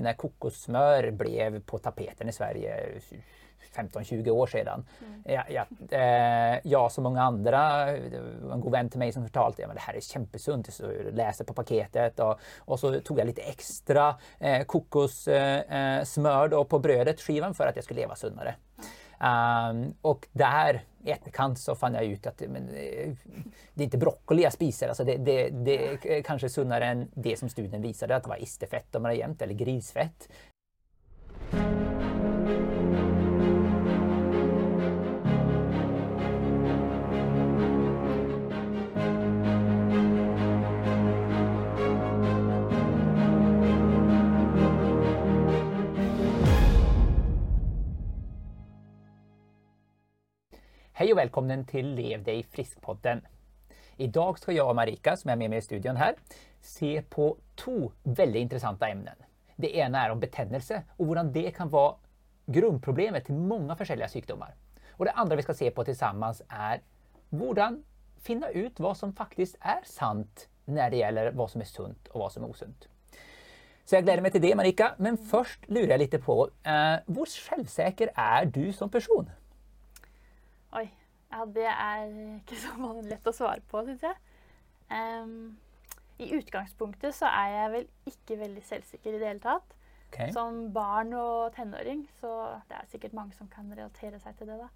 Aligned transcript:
När 0.00 0.12
kokossmör 0.12 1.10
blev 1.10 1.60
på 1.60 1.78
tapeten 1.78 2.28
i 2.28 2.32
Sverige 2.32 3.00
15-20 3.76 4.30
år 4.30 4.46
sedan. 4.46 4.86
Mm. 5.00 5.22
Ja, 5.24 5.44
ja, 5.48 5.66
eh, 5.98 6.60
jag 6.64 6.92
som 6.92 7.04
många 7.04 7.22
andra, 7.22 7.90
en 8.52 8.60
god 8.60 8.72
vän 8.72 8.90
till 8.90 8.98
mig 8.98 9.12
som 9.12 9.22
fortalte 9.22 9.66
att 9.66 9.74
det 9.74 9.80
här 9.80 9.94
är 9.94 10.00
kämpesunt. 10.00 10.74
Så 10.74 10.82
jag 10.82 11.14
läste 11.14 11.44
på 11.44 11.54
paketet 11.54 12.20
och, 12.20 12.40
och 12.58 12.80
så 12.80 13.00
tog 13.00 13.18
jag 13.18 13.26
lite 13.26 13.42
extra 13.42 14.14
eh, 14.38 14.62
kokossmör 14.64 16.52
eh, 16.52 16.64
på 16.64 16.78
brödet, 16.78 17.20
skivan, 17.20 17.54
för 17.54 17.66
att 17.66 17.76
jag 17.76 17.84
skulle 17.84 18.00
leva 18.00 18.16
sundare. 18.16 18.54
Mm. 18.78 18.90
Um, 19.20 19.94
och 20.02 20.26
där 20.32 20.82
i 21.04 21.10
etterkant 21.10 21.58
så 21.58 21.74
fann 21.74 21.94
jag 21.94 22.04
ut 22.04 22.26
att 22.26 22.42
men, 22.48 22.68
eh, 22.68 23.12
det 23.74 23.82
är 23.82 23.84
inte 23.84 23.98
broccoli 23.98 24.42
jag 24.42 24.52
spiser. 24.52 24.88
Alltså 24.88 25.04
det, 25.04 25.16
det, 25.16 25.48
det 25.48 26.08
är 26.18 26.22
kanske 26.22 26.48
sunnare 26.48 26.86
än 26.86 27.08
det 27.14 27.38
som 27.38 27.48
studien 27.48 27.82
visade, 27.82 28.16
att 28.16 28.22
det 28.22 28.28
var 28.28 28.42
istefett 28.42 28.94
om 28.94 29.02
man 29.02 29.10
har 29.10 29.16
jämt, 29.16 29.42
eller 29.42 29.54
grisfett. 29.54 30.28
Hej 50.98 51.12
och 51.12 51.18
välkommen 51.18 51.64
till 51.64 51.94
Lev 51.94 52.22
dig 52.22 52.42
frisk-podden. 52.42 53.20
Idag 53.96 54.38
ska 54.38 54.52
jag 54.52 54.68
och 54.68 54.76
Marika, 54.76 55.16
som 55.16 55.30
är 55.30 55.36
med 55.36 55.50
mig 55.50 55.58
i 55.58 55.62
studion 55.62 55.96
här, 55.96 56.14
se 56.60 57.02
på 57.02 57.36
to 57.54 57.90
väldigt 58.02 58.40
intressanta 58.40 58.88
ämnen. 58.88 59.14
Det 59.56 59.76
ena 59.76 60.04
är 60.04 60.10
om 60.10 60.20
betennelse 60.20 60.82
och 60.96 61.06
hur 61.06 61.32
det 61.32 61.50
kan 61.50 61.68
vara 61.68 61.94
grundproblemet 62.46 63.24
till 63.24 63.34
många 63.34 63.76
olika 63.80 64.08
sjukdomar. 64.08 64.54
Och 64.90 65.04
det 65.04 65.10
andra 65.10 65.36
vi 65.36 65.42
ska 65.42 65.54
se 65.54 65.70
på 65.70 65.84
tillsammans 65.84 66.42
är 66.48 66.80
hur 67.30 67.82
finna 68.20 68.48
ut 68.48 68.80
vad 68.80 68.96
som 68.96 69.12
faktiskt 69.12 69.56
är 69.60 69.80
sant 69.84 70.48
när 70.64 70.90
det 70.90 70.96
gäller 70.96 71.32
vad 71.32 71.50
som 71.50 71.60
är 71.60 71.64
sunt 71.64 72.08
och 72.08 72.20
vad 72.20 72.32
som 72.32 72.44
är 72.44 72.48
osunt. 72.48 72.88
Så 73.84 73.94
jag 73.94 74.04
gleder 74.04 74.22
meg 74.22 74.32
til 74.32 74.42
det 74.42 74.56
Marika, 74.56 74.94
men 74.98 75.18
først 75.18 75.68
lurer 75.68 75.92
jeg 75.94 75.98
litt 75.98 76.14
på, 76.24 76.48
eh, 76.66 76.96
hvor 77.06 77.28
selvsikker 77.30 78.08
er 78.16 78.44
du 78.44 78.72
som 78.72 78.90
person? 78.90 79.28
Ja, 81.32 81.44
det 81.44 81.66
er 81.68 82.10
ikke 82.38 82.58
så 82.60 82.90
lett 83.06 83.26
å 83.26 83.34
svare 83.34 83.62
på, 83.70 83.82
syns 83.86 84.04
jeg. 84.06 84.18
Um, 84.90 85.56
I 86.22 86.30
utgangspunktet 86.38 87.16
så 87.16 87.28
er 87.28 87.52
jeg 87.54 87.72
vel 87.74 87.88
ikke 88.12 88.38
veldig 88.40 88.62
selvsikker 88.64 89.16
i 89.16 89.20
det 89.20 89.30
hele 89.32 89.44
tatt. 89.44 89.74
Okay. 90.06 90.30
Som 90.32 90.68
barn 90.72 91.10
og 91.18 91.52
tenåring, 91.56 92.06
så 92.20 92.30
det 92.70 92.78
er 92.78 92.90
sikkert 92.92 93.16
mange 93.18 93.34
som 93.36 93.50
kan 93.52 93.66
relatere 93.72 94.20
seg 94.22 94.36
til 94.38 94.52
det. 94.52 94.58
da. 94.62 94.68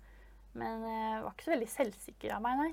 Men 0.59 0.83
jeg 0.85 1.21
var 1.23 1.31
ikke 1.31 1.47
så 1.47 1.55
veldig 1.55 1.71
selvsikker 1.77 2.35
av 2.35 2.43
meg, 2.45 2.65
nei. 2.65 2.73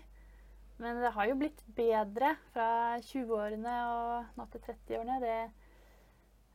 Men 0.81 0.99
det 1.01 1.13
har 1.13 1.29
jo 1.29 1.37
blitt 1.39 1.61
bedre 1.77 2.33
fra 2.53 2.97
20-årene 3.01 3.77
og 3.89 4.37
nå 4.37 4.45
til 4.53 4.63
30-årene. 4.65 5.19
Det, 5.23 5.37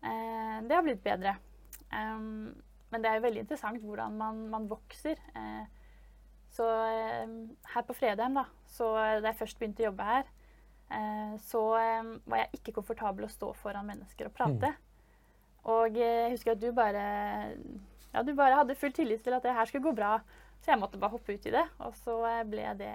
eh, 0.07 0.59
det, 0.67 0.77
har 0.77 0.84
blitt 0.86 1.03
bedre. 1.03 1.36
Um, 1.91 2.53
men 2.92 3.03
det 3.03 3.11
er 3.11 3.19
jo 3.19 3.25
veldig 3.25 3.42
interessant 3.42 3.83
hvordan 3.83 4.19
man, 4.19 4.45
man 4.53 4.69
vokser. 4.70 5.19
Eh, 5.39 5.82
så 6.53 6.69
eh, 6.84 7.33
her 7.75 7.84
på 7.89 7.97
Fredheim, 7.97 8.36
da, 8.36 8.45
så 8.69 8.92
da 8.95 9.31
jeg 9.31 9.39
først 9.41 9.58
begynte 9.61 9.84
å 9.84 9.89
jobbe 9.89 10.08
her, 10.08 10.27
eh, 10.92 11.34
så 11.48 11.62
eh, 11.78 12.11
var 12.28 12.42
jeg 12.42 12.61
ikke 12.61 12.75
komfortabel 12.77 13.27
å 13.27 13.33
stå 13.33 13.53
foran 13.56 13.89
mennesker 13.89 14.28
og 14.28 14.34
prate. 14.36 14.75
Mm. 14.75 14.89
Og 15.73 15.97
jeg 15.97 16.33
husker 16.33 16.56
at 16.56 16.61
du 16.61 16.73
bare 16.75 17.03
Ja, 18.12 18.25
du 18.27 18.33
bare 18.34 18.56
hadde 18.58 18.75
full 18.77 18.92
tillit 18.92 19.23
til 19.25 19.33
at 19.33 19.45
det 19.47 19.55
her 19.56 19.69
skulle 19.69 19.86
gå 19.86 19.95
bra. 19.97 20.17
Så 20.61 20.73
jeg 20.73 20.80
måtte 20.83 20.98
bare 21.00 21.14
hoppe 21.14 21.33
ut 21.33 21.47
i 21.48 21.53
det. 21.55 21.62
Og 21.86 21.95
så 22.03 22.17
ble 22.50 22.67
det 22.77 22.91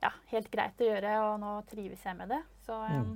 ja, 0.00 0.12
helt 0.30 0.48
greit 0.50 0.80
å 0.80 0.86
gjøre, 0.86 1.16
og 1.26 1.34
nå 1.42 1.50
trives 1.68 2.06
jeg 2.06 2.16
med 2.16 2.30
det. 2.32 2.38
Så, 2.64 2.78
mm. 2.78 3.10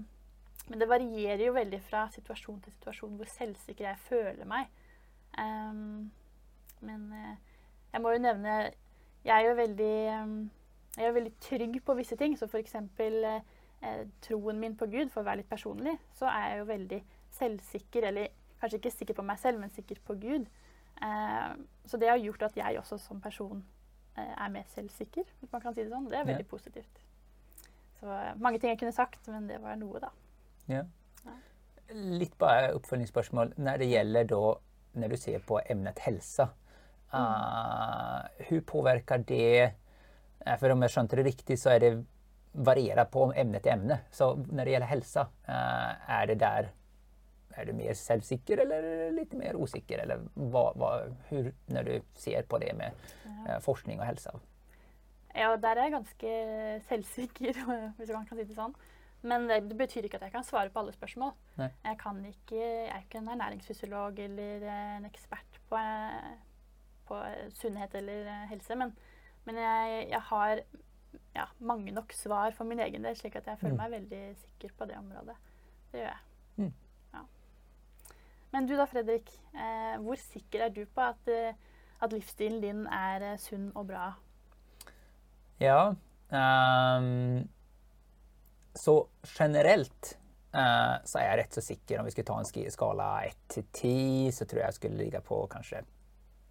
Men 0.68 0.82
det 0.82 0.90
varierer 0.90 1.44
jo 1.46 1.54
veldig 1.56 1.80
fra 1.86 2.04
situasjon 2.12 2.60
til 2.66 2.74
situasjon 2.74 3.16
hvor 3.16 3.32
selvsikker 3.32 3.88
jeg 3.88 4.02
føler 4.10 4.50
meg. 4.50 4.68
Um, 5.40 6.10
men 6.84 7.08
jeg 7.94 8.04
må 8.04 8.12
jo 8.12 8.22
nevne 8.26 8.58
jeg 9.24 9.36
er 9.36 9.48
jo 9.48 9.56
veldig, 9.58 9.96
jeg 10.96 11.06
er 11.06 11.16
veldig 11.16 11.32
trygg 11.44 11.80
på 11.84 11.96
visse 11.98 12.16
ting. 12.16 12.36
Så 12.38 12.48
f.eks. 12.48 12.76
Eh, 13.80 14.04
troen 14.20 14.58
min 14.60 14.76
på 14.76 14.86
Gud, 14.92 15.08
for 15.08 15.22
å 15.22 15.28
være 15.30 15.40
litt 15.40 15.48
personlig, 15.48 15.94
så 16.12 16.28
er 16.28 16.50
jeg 16.50 16.58
jo 16.60 16.64
veldig 16.68 17.00
selvsikker. 17.38 18.06
Eller 18.10 18.32
kanskje 18.60 18.80
ikke 18.80 18.92
sikker 18.92 19.16
på 19.16 19.24
meg 19.24 19.40
selv, 19.40 19.60
men 19.60 19.72
sikker 19.72 20.00
på 20.04 20.16
Gud. 20.20 20.48
Eh, 21.00 21.52
så 21.88 22.00
det 22.00 22.10
har 22.10 22.20
gjort 22.20 22.42
at 22.50 22.56
jeg 22.60 22.78
også 22.78 22.98
som 23.00 23.20
person 23.20 23.62
eh, 24.16 24.34
er 24.34 24.52
mer 24.52 24.66
selvsikker, 24.74 25.24
hvis 25.40 25.52
man 25.52 25.62
kan 25.64 25.74
si 25.74 25.84
det 25.84 25.92
sånn. 25.92 26.08
Det 26.12 26.20
er 26.20 26.28
veldig 26.28 26.46
ja. 26.46 26.50
positivt. 26.50 27.04
Så 28.00 28.08
eh, 28.12 28.32
mange 28.40 28.60
ting 28.60 28.74
jeg 28.74 28.80
kunne 28.82 28.96
sagt, 28.96 29.28
men 29.32 29.48
det 29.48 29.60
var 29.62 29.78
noe, 29.80 30.02
da. 30.02 30.12
Ja. 30.70 30.84
ja. 31.24 31.36
Litt 32.20 32.36
bare 32.38 32.74
oppfølgingsspørsmål. 32.76 33.56
Når 33.58 33.80
det 33.82 33.90
gjelder 33.90 34.28
da, 34.34 34.42
når 35.00 35.14
du 35.14 35.20
ser 35.20 35.44
på 35.46 35.60
emnet 35.64 36.04
helse, 36.04 36.50
Uh, 37.14 38.20
hur 38.36 38.60
påverkar 38.60 39.18
det? 39.18 39.72
Uh, 40.46 40.56
för 40.56 40.70
om 40.70 40.82
jag 40.82 40.90
skönte 40.90 41.16
det 41.16 41.22
riktigt 41.22 41.60
så 41.60 41.70
är 41.70 41.80
det 41.80 42.04
varierar 42.52 43.04
på 43.04 43.32
ämne 43.36 43.60
till 43.60 43.72
ämne. 43.72 43.98
Så 44.10 44.34
när 44.34 44.64
det 44.64 44.70
gäller 44.70 44.86
hälsa, 44.86 45.20
uh, 45.48 46.10
är 46.10 46.26
det 46.26 46.34
där 46.34 46.70
är 47.54 47.66
du 47.66 47.72
mer 47.72 47.94
selvsikker 47.94 48.58
eller 48.58 49.10
lite 49.12 49.36
mer 49.36 49.56
osäker? 49.56 49.98
Eller 49.98 50.20
vad, 50.34 50.76
vad, 50.76 51.16
hur, 51.28 51.54
när 51.66 51.82
du 51.82 52.02
ser 52.14 52.42
på 52.42 52.58
det 52.58 52.74
med 52.74 52.92
ja. 53.48 53.60
forskning 53.60 54.00
och 54.00 54.06
hälsa? 54.06 54.40
Ja, 55.34 55.56
der 55.56 55.78
er 55.78 55.86
jeg 55.86 55.92
ganske 55.94 56.30
selvsikker, 56.88 57.58
hvis 57.98 58.10
man 58.16 58.26
kan 58.26 58.38
si 58.38 58.44
det 58.44 58.56
sånn. 58.56 58.74
Men 59.22 59.46
det, 59.46 59.60
det, 59.68 59.76
betyr 59.78 60.06
ikke 60.08 60.18
at 60.18 60.26
jeg 60.26 60.34
kan 60.34 60.46
svare 60.46 60.72
på 60.72 60.80
alle 60.80 60.94
spørsmål. 60.96 61.34
Nei. 61.60 61.68
Jeg, 61.84 61.98
kan 62.00 62.18
ikke, 62.26 62.56
jeg 62.56 62.88
er 62.88 63.04
ikke 63.04 63.20
en 63.20 63.28
ernæringsfysiolog 63.34 64.18
eller 64.24 64.64
en 64.72 65.06
ekspert 65.06 65.60
på 65.68 65.82
på 67.10 67.18
sunnhet 67.58 67.94
eller 67.98 68.30
eh, 68.30 68.46
helse. 68.52 68.78
Men, 68.78 68.94
men 69.48 69.58
jeg, 69.60 70.06
jeg, 70.12 70.22
har 70.30 70.62
ja, 71.34 71.46
mange 71.58 71.94
nok 71.94 72.14
svar 72.16 72.54
for 72.56 72.68
min 72.68 72.82
egen 72.86 73.06
del, 73.06 73.18
slik 73.18 73.38
at 73.40 73.50
jeg 73.50 73.60
føler 73.60 73.76
mm. 73.76 73.82
meg 73.82 73.94
veldig 73.96 74.22
sikker 74.44 74.76
på 74.78 74.88
det 74.90 74.98
området. 75.00 75.36
Det 75.90 76.02
gjør 76.02 76.08
jeg. 76.12 76.22
Mm. 76.56 76.72
Ja. 77.14 77.24
Men 78.54 78.70
du 78.70 78.76
da, 78.78 78.86
Fredrik. 78.90 79.32
Eh, 79.54 79.96
hvor 80.04 80.18
sikker 80.22 80.66
er 80.66 80.74
du 80.74 80.84
på 80.86 81.06
at, 81.10 81.30
eh, 81.30 81.54
at 82.00 82.14
livsstilen 82.14 82.62
din 82.62 82.86
er 82.86 83.32
eh, 83.32 83.38
sunn 83.42 83.70
og 83.74 83.88
bra? 83.90 84.12
Ja 85.60 85.90
um, 86.32 87.42
Så 88.72 88.94
generelt 89.28 90.14
uh, 90.54 90.96
så 91.04 91.18
er 91.20 91.26
jeg 91.26 91.38
rett 91.42 91.58
så 91.58 91.64
sikker. 91.64 92.00
Om 92.00 92.08
vi 92.08 92.14
skulle 92.14 92.30
ta 92.30 92.38
en 92.40 92.70
skala 92.72 93.08
1 93.26 93.40
til 93.48 93.66
10, 93.72 94.30
så 94.32 94.46
tror 94.46 94.62
jeg 94.62 94.68
jeg 94.70 94.78
skulle 94.78 95.02
ligge 95.02 95.20
på 95.26 95.42
kanskje 95.52 95.82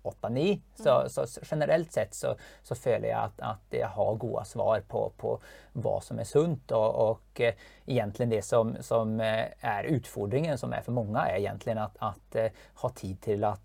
8-9. 0.03 0.59
Så, 0.75 0.93
mm. 0.99 1.09
så, 1.09 1.25
generellt 1.43 1.91
sett 1.93 2.13
så, 2.15 2.33
så 2.63 2.75
føler 2.75 3.09
jeg 3.09 3.19
at, 3.19 3.41
at 3.43 3.77
jeg 3.79 3.89
har 3.95 4.19
gode 4.21 4.45
svar 4.47 4.83
på, 4.87 5.03
på 5.19 5.35
hva 5.83 5.97
som 6.03 6.19
er 6.21 6.29
sunt. 6.29 6.71
Og, 6.75 6.99
og 7.03 7.43
uh, 7.43 7.65
egentlig 7.87 8.29
det 8.33 8.43
som, 8.47 8.75
som 8.85 9.17
uh, 9.19 9.45
er 9.59 9.89
utfordringen, 9.91 10.57
som 10.59 10.73
er 10.75 10.85
for 10.85 10.95
mange, 10.95 11.19
er 11.25 11.41
egentlig 11.41 11.75
at, 11.79 11.99
at 12.11 12.39
uh, 12.39 12.65
ha 12.83 12.93
tid 12.95 13.19
til 13.25 13.47
å 13.47 13.55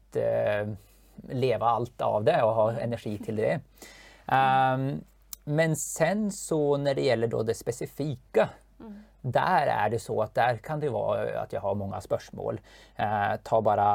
leve 1.30 1.66
alt 1.70 2.02
av 2.02 2.24
det 2.26 2.40
og 2.42 2.56
ha 2.58 2.64
energi 2.82 3.14
til 3.22 3.38
det. 3.38 3.58
Um, 4.26 4.98
men 5.44 5.76
sen 5.76 6.26
så 6.32 6.58
når 6.80 6.96
det 6.96 7.04
gjelder 7.04 7.42
det 7.44 7.54
spesifikke 7.58 8.46
mm. 8.80 8.94
Der 9.34 9.68
er 9.72 9.90
det 9.92 10.00
så 10.00 10.16
at 10.24 10.32
der 10.36 10.58
kan 10.64 10.80
det 10.80 10.90
være 10.92 11.36
at 11.42 11.52
jeg 11.52 11.60
har 11.60 11.76
mange 11.80 12.00
spørsmål. 12.04 12.58
ta 12.96 13.60
bare 13.64 13.86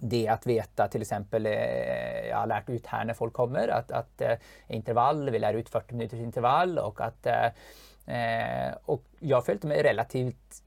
det 0.00 0.28
att 0.28 0.46
veta 0.46 0.88
till 0.88 1.02
exempel, 1.02 1.46
eh, 1.46 2.28
jag 2.28 2.36
har 2.36 2.46
lärt 2.46 2.68
ut 2.68 2.86
här 2.86 3.04
när 3.04 3.14
folk 3.14 3.32
kommer 3.32 3.68
att, 3.68 3.90
att 3.90 4.20
eh, 4.20 4.34
intervall, 4.68 5.30
vi 5.30 5.38
lär 5.38 5.54
ut 5.54 5.68
40 5.68 5.94
minuters 5.94 6.20
intervall 6.20 6.78
och 6.78 7.00
att 7.00 7.26
eh, 7.26 7.46
och 8.84 9.04
jag 9.18 9.46
följt 9.46 9.62
mig 9.62 9.82
relativt, 9.82 10.62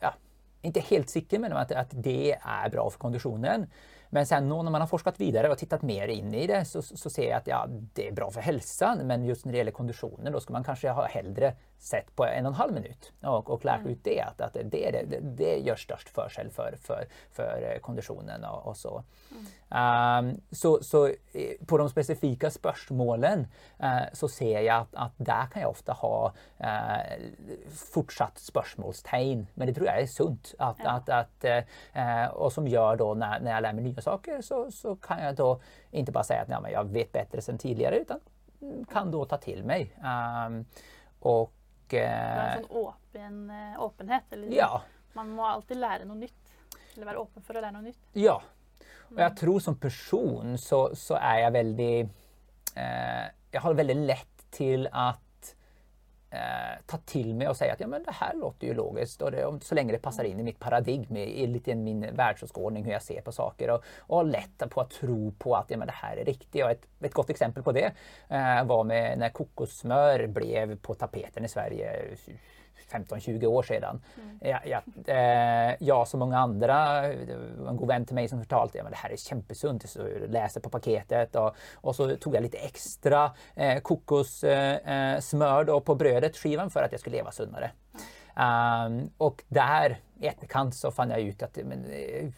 ja, 0.00 0.14
ikke 0.62 0.80
helt 0.80 1.10
sikker, 1.10 1.38
men 1.38 1.52
at, 1.52 1.72
at, 1.72 1.92
det 1.92 2.36
er 2.38 2.70
bra 2.72 2.86
for 2.90 2.98
konditionen. 2.98 3.66
Men 4.10 4.26
sen 4.26 4.48
när 4.48 4.70
man 4.70 4.80
har 4.80 4.88
forsket 4.88 5.20
videre 5.20 5.50
og 5.50 5.58
sett 5.58 5.82
mer 5.82 6.08
inn 6.08 6.34
i 6.34 6.46
det 6.46 6.64
så, 6.66 6.82
så 6.82 7.10
ser 7.10 7.28
jeg 7.28 7.36
at 7.36 7.50
ja, 7.50 7.60
det 7.68 8.08
er 8.08 8.16
bra 8.16 8.30
for 8.30 8.42
hälsan. 8.42 9.04
Men 9.06 9.24
just 9.24 9.44
når 9.44 9.52
det 9.52 9.60
gjelder 9.60 9.76
konditionen 9.76 10.32
da 10.32 10.40
skal 10.40 10.56
man 10.58 10.66
kanskje 10.66 10.96
ha 10.96 11.06
hellre 11.12 11.52
sett 11.80 12.16
på 12.16 12.26
en 12.26 12.46
og 12.46 12.52
en 12.52 12.58
halv 12.58 12.74
minutt 12.74 13.12
och, 13.22 13.50
och 13.50 13.64
lärt 13.64 13.80
mm. 13.80 13.92
ut 13.92 14.04
det. 14.04 14.20
Att, 14.20 14.40
at 14.40 14.54
det, 14.54 14.90
det, 14.90 15.20
det 15.20 15.52
gjør 15.64 15.78
størst 15.80 16.10
forskjell 16.12 16.50
for, 16.52 16.76
for, 16.84 17.06
for 17.32 17.64
konditionen 17.80 18.44
og, 18.44 18.66
og 18.68 18.76
så. 18.76 18.92
Mm. 19.30 19.46
Um, 19.70 20.30
så. 20.52 20.78
Så 20.82 21.06
eh, 21.32 21.56
på 21.66 21.78
de 21.78 21.88
specifika 21.88 22.50
spørsmålene 22.50 23.48
uh, 23.80 24.06
så 24.12 24.28
ser 24.28 24.60
jeg 24.60 24.74
at, 24.74 24.92
at, 24.92 25.16
der 25.18 25.48
kan 25.52 25.62
jeg 25.62 25.70
ofte 25.70 25.96
ha 26.02 26.14
uh, 26.28 27.54
fortsatt 27.94 28.40
spørsmålstegn. 28.40 29.46
Men 29.54 29.68
det 29.68 29.76
tror 29.78 29.88
jeg 29.88 30.02
er 30.02 30.12
sunt. 30.12 30.54
At, 30.58 30.84
ja. 30.84 30.96
at, 30.96 31.08
att, 31.08 31.44
eh, 31.94 32.26
och 32.26 32.52
som 32.52 32.68
gjør 32.68 32.96
da 32.96 33.14
når, 33.14 33.38
når 33.40 33.52
jeg 33.52 33.62
lærer 33.62 33.78
meg 33.78 33.88
nye 33.88 34.04
saker 34.04 34.42
så, 34.44 34.66
så 34.70 34.94
kan 35.00 35.22
jeg 35.24 35.38
da 35.40 35.54
ikke 35.92 36.12
bare 36.12 36.28
si 36.28 36.36
at 36.36 36.52
ja, 36.52 36.60
men 36.60 36.72
jag 36.72 36.92
vet 36.92 37.12
bedre 37.12 37.42
sen 37.42 37.58
tidligere, 37.58 38.04
utan 38.04 38.20
kan 38.92 39.10
da 39.10 39.24
ta 39.24 39.38
til 39.40 39.64
meg. 39.64 39.94
Um, 40.04 40.60
och, 41.98 41.98
er 41.98 42.46
en 42.46 42.62
sånn 42.62 42.78
åpen, 42.84 43.38
åpenhet? 43.86 44.32
Eller 44.32 44.54
ja. 44.54 44.70
Man 45.18 45.34
må 45.34 45.44
alltid 45.46 45.80
lære 45.80 46.06
noe 46.08 46.20
nytt. 46.20 46.54
Eller 46.94 47.10
være 47.10 47.22
åpen 47.22 47.44
for 47.46 47.58
å 47.58 47.62
lære 47.64 47.74
noe 47.76 47.88
nytt. 47.88 48.00
Ja. 48.18 48.38
Og 49.10 49.18
jeg 49.18 49.36
tror 49.40 49.62
som 49.62 49.76
person 49.80 50.54
så, 50.60 50.84
så 50.94 51.16
er 51.18 51.40
jeg 51.44 51.54
veldig 51.56 51.94
eh, 52.78 53.24
Jeg 53.50 53.62
har 53.64 53.74
veldig 53.80 53.96
lett 54.06 54.44
til 54.54 54.86
at 54.86 55.22
eh, 56.30 56.82
ta 56.86 56.96
till 56.96 57.34
mig 57.34 57.48
och 57.48 57.56
säga 57.56 57.72
att 57.72 57.80
ja, 57.80 57.86
men 57.86 58.02
det 58.02 58.12
här 58.12 58.34
låter 58.34 58.66
ju 58.66 58.74
logiskt 58.74 59.22
och 59.22 59.30
det, 59.30 59.58
så 59.62 59.74
länge 59.74 59.92
det 59.92 59.98
passar 59.98 60.24
in 60.24 60.40
i 60.40 60.42
mitt 60.42 60.58
paradigm, 60.58 61.16
i, 61.16 61.46
lite 61.46 61.74
min 61.74 62.14
världsåskådning, 62.14 62.84
hur 62.84 62.92
jag 62.92 63.02
ser 63.02 63.20
på 63.20 63.32
saker 63.32 63.70
och, 63.70 63.84
och 63.98 64.24
lette 64.24 64.68
på 64.68 64.80
att 64.80 64.90
tro 64.90 65.32
på 65.38 65.56
att 65.56 65.70
ja, 65.70 65.76
men 65.76 65.86
det 65.86 65.94
här 65.96 66.16
är 66.16 66.24
riktigt. 66.24 66.64
Och 66.64 66.70
ett, 66.70 66.86
ett 67.00 67.14
gott 67.14 67.30
exempel 67.30 67.62
på 67.62 67.72
det 67.72 67.92
eh, 68.28 68.64
var 68.64 68.84
med 68.84 69.18
när 69.18 69.28
kokossmör 69.28 70.26
blev 70.26 70.76
på 70.76 70.94
tapeten 70.94 71.44
i 71.44 71.48
Sverige 71.48 72.02
15-20 72.90 73.46
år 73.46 73.62
sedan. 73.62 74.02
Mm. 74.16 74.38
Jag, 74.40 74.66
jag, 74.66 74.82
eh, 75.06 75.76
jag 75.80 76.08
som 76.08 76.20
många 76.20 76.38
andra, 76.38 77.04
en 77.68 77.76
god 77.76 77.88
vän 77.88 78.06
till 78.06 78.14
mig 78.14 78.28
som 78.28 78.38
fortalte 78.38 78.78
ja, 78.78 78.84
det 78.90 78.96
här 78.96 79.10
är 79.10 79.16
kämpesunt, 79.16 79.90
så 79.90 80.06
läser 80.28 80.60
på 80.60 80.70
paketet 80.70 81.36
och, 81.36 81.56
och 81.74 81.96
så 81.96 82.16
tog 82.16 82.34
jag 82.34 82.42
lite 82.42 82.58
extra 82.58 83.30
eh, 83.54 83.80
kokossmör 83.80 85.68
eh, 85.68 85.80
på 85.80 85.94
brödet, 85.94 86.36
skivan, 86.36 86.70
för 86.70 86.82
att 86.82 86.92
jag 86.92 87.00
skulle 87.00 87.16
leva 87.16 87.32
sundare. 87.32 87.70
Mm. 87.94 88.04
Um, 88.36 89.10
och 89.18 89.44
där 89.48 89.98
i 90.20 90.26
etterkant 90.26 90.74
så 90.74 90.90
fann 90.90 91.10
jeg 91.10 91.32
ut 91.32 91.42
at 91.42 91.58
men, 91.64 91.82
eh, 91.84 92.30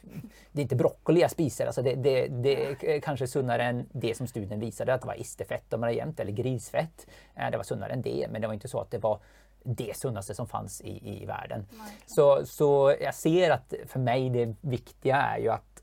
det 0.53 0.63
er 0.63 0.65
ikke 0.65 0.79
brokkoli 0.81 1.23
jeg 1.23 1.35
spiser. 1.35 1.69
Altså 1.69 1.83
det, 1.83 1.97
det, 2.03 2.15
det 2.45 2.55
er 2.81 3.03
kanskje 3.05 3.29
sunnere 3.31 3.69
enn 3.71 3.83
det 3.93 4.15
som 4.17 4.27
studien 4.31 4.61
viste, 4.63 4.87
at 4.87 5.03
det 5.03 5.11
var 5.11 5.21
isterfett 5.21 5.75
om 5.75 5.87
jevnt, 5.91 6.21
eller 6.21 6.37
grisfett. 6.37 7.07
Det 7.35 7.59
var 7.59 7.67
sunnere 7.67 7.97
enn 7.97 8.05
det, 8.05 8.31
men 8.31 8.41
det 8.41 8.51
var 8.51 8.59
ikke 8.59 8.71
så 8.71 8.85
at 8.85 8.95
det 8.95 9.03
var 9.03 9.21
det 9.65 9.97
sunneste 9.97 10.35
som 10.35 10.47
fanns 10.47 10.81
i, 10.81 11.23
i 11.23 11.27
världen. 11.27 11.67
Så, 12.07 12.47
så 12.47 12.97
jag 13.01 13.15
ser 13.15 13.51
att 13.51 13.75
för 13.87 13.99
mig 13.99 14.31
det 14.31 14.57
viktiga 14.61 15.17
är 15.17 15.39
ju 15.39 15.49
att 15.49 15.83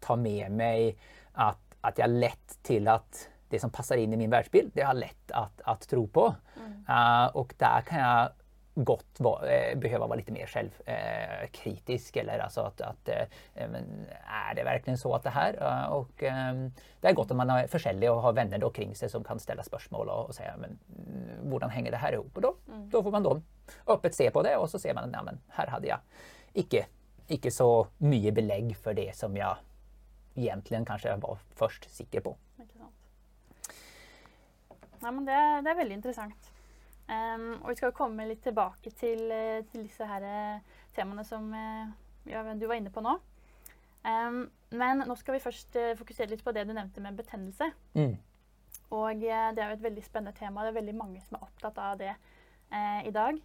ta 0.00 0.16
med 0.16 0.52
mig 0.52 0.98
att, 1.32 1.74
att 1.80 1.98
jag 1.98 2.10
lett 2.10 2.62
till 2.62 2.88
att 2.88 3.28
det 3.48 3.60
som 3.60 3.70
passar 3.70 3.96
in 3.96 4.12
i 4.12 4.16
min 4.16 4.30
världsbild, 4.30 4.70
det 4.74 4.82
har 4.82 4.94
lätt 4.94 5.30
att, 5.30 5.60
att 5.64 5.88
tro 5.88 6.08
på. 6.08 6.34
Mm. 6.56 6.84
Uh, 6.88 7.26
och 7.36 7.54
där 7.58 7.80
kan 7.80 7.98
jag 7.98 8.28
gott 8.84 9.20
eh, 9.20 9.78
behöva 9.78 10.06
vara 10.06 10.16
lite 10.16 10.32
mer 10.32 10.46
självkritisk. 10.46 12.16
Eh, 12.16 12.22
eller 12.22 12.38
alltså 12.38 12.60
att, 12.60 12.80
att 12.80 13.08
eh, 13.08 13.24
men, 13.54 14.06
är 14.50 14.54
det 14.54 14.64
verkligen 14.64 14.98
så 14.98 15.14
att 15.14 15.22
det 15.22 15.30
här? 15.30 15.54
Eh, 15.60 15.92
och, 15.92 16.10
det 17.00 17.08
är 17.08 17.12
gott 17.12 17.30
at 17.30 17.36
man 17.36 17.50
är 17.50 17.66
forskjellig 17.66 18.12
och 18.12 18.22
har 18.22 18.32
vänner 18.32 18.64
omkring 18.64 18.88
seg 18.88 18.96
sig 18.96 19.08
som 19.08 19.24
kan 19.24 19.38
ställa 19.38 19.62
spörsmål 19.62 20.08
och, 20.08 20.26
och 20.26 20.34
säga 20.34 20.54
men 20.56 20.78
hur 21.42 21.56
mm, 21.56 21.70
hänger 21.70 21.90
det 21.90 21.96
här 21.96 22.12
ihop? 22.12 22.36
Och 22.36 22.42
då, 22.42 22.54
mm. 22.68 22.90
då 22.90 23.02
får 23.02 23.10
man 23.10 23.22
då 23.22 23.40
öppet 23.86 24.14
se 24.14 24.30
på 24.30 24.42
det 24.42 24.56
och 24.56 24.70
så 24.70 24.78
ser 24.78 24.94
man 24.94 25.14
att 25.14 25.26
ja, 25.26 25.32
här 25.48 25.66
hade 25.66 25.88
jag 25.88 25.98
icke, 26.52 26.86
icke 27.26 27.50
så 27.50 27.86
mycket 27.98 28.34
belägg 28.34 28.76
för 28.76 28.94
det 28.94 29.16
som 29.16 29.36
jag 29.36 29.56
egentligen 30.34 30.84
kanske 30.84 31.16
var 31.16 31.38
först 31.54 31.90
sikker 31.90 32.20
på. 32.20 32.36
Ja, 35.00 35.10
men 35.10 35.24
det, 35.24 35.60
det, 35.64 35.70
er 35.70 35.74
veldig 35.74 35.94
interessant. 35.94 36.52
Um, 37.08 37.54
og 37.62 37.70
vi 37.70 37.78
skal 37.78 37.94
komme 37.96 38.26
litt 38.28 38.42
tilbake 38.44 38.90
til, 39.00 39.30
eh, 39.32 39.62
til 39.72 39.86
disse 39.86 40.04
her 40.04 40.24
eh, 40.28 40.80
temaene 40.92 41.22
som 41.24 41.46
uh, 41.56 41.88
ja, 42.28 42.42
du 42.52 42.66
var 42.68 42.76
inne 42.76 42.92
på 42.92 43.00
nå. 43.00 43.14
Um, 44.04 44.42
men 44.76 45.00
nå 45.08 45.16
skal 45.16 45.38
vi 45.38 45.40
først 45.40 45.78
fokusere 45.96 46.28
litt 46.34 46.44
på 46.44 46.52
det 46.52 46.66
du 46.68 46.74
nevnte 46.76 47.00
med 47.00 47.16
betennelse. 47.16 47.70
Mm. 47.96 48.18
Og 48.92 49.22
det 49.24 49.32
er 49.32 49.56
jo 49.56 49.78
et 49.78 49.86
veldig 49.86 50.04
spennende 50.04 50.36
tema. 50.36 50.66
Det 50.66 50.74
er 50.74 50.80
veldig 50.82 50.96
mange 50.98 51.22
som 51.24 51.38
er 51.38 51.46
opptatt 51.48 51.80
av 51.80 51.96
det 52.00 52.12
i 53.08 53.12
dag. 53.12 53.40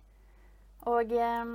Og 0.92 1.15
eh, 1.15 1.54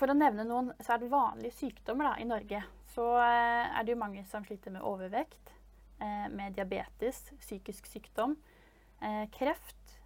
for 0.00 0.08
å 0.08 0.16
nevne 0.16 0.48
noen 0.48 0.72
svært 0.80 1.04
vanlige 1.12 1.58
sykdommer 1.58 2.08
da, 2.08 2.14
i 2.16 2.28
Norge, 2.28 2.62
så 2.94 3.06
er 3.20 3.84
det 3.84 3.92
jo 3.92 4.00
mange 4.00 4.24
som 4.28 4.44
sliter 4.48 4.72
med 4.72 4.84
overvekt, 4.88 5.52
med 6.32 6.56
diabetes, 6.56 7.20
psykisk 7.42 7.88
sykdom, 7.92 8.38
kreft 9.36 9.99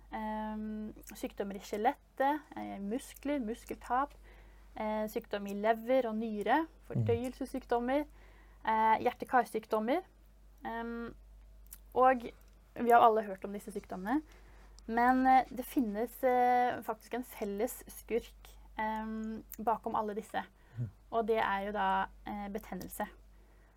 sykdommer 1.15 1.59
i 1.59 1.65
skjelettet, 1.65 2.41
eh, 2.57 2.79
muskler, 2.81 3.41
muskeltap. 3.41 4.15
Eh, 4.77 5.07
sykdom 5.09 5.47
i 5.47 5.55
lever 5.55 6.09
og 6.09 6.17
nyre, 6.17 6.67
fordøyelsessykdommer, 6.89 8.05
eh, 8.65 8.97
hjerte-karsykdommer. 9.05 10.03
Ehm, 10.65 11.15
og 11.95 12.23
vi 12.75 12.91
har 12.91 13.01
alle 13.01 13.23
hørt 13.23 13.45
om 13.45 13.53
disse 13.53 13.71
sykdommene. 13.71 14.23
Men 14.87 15.25
det 15.49 15.65
finnes 15.65 16.11
faktisk 16.85 17.15
en 17.15 17.25
felles 17.25 17.85
skurk 17.89 18.51
ehm, 18.79 19.43
bakom 19.65 19.95
alle 19.95 20.15
disse. 20.15 20.43
Mm. 20.79 20.91
Og 21.11 21.27
det 21.27 21.39
er 21.39 21.61
jo 21.67 21.73
da 21.73 22.07
betennelse. 22.51 23.07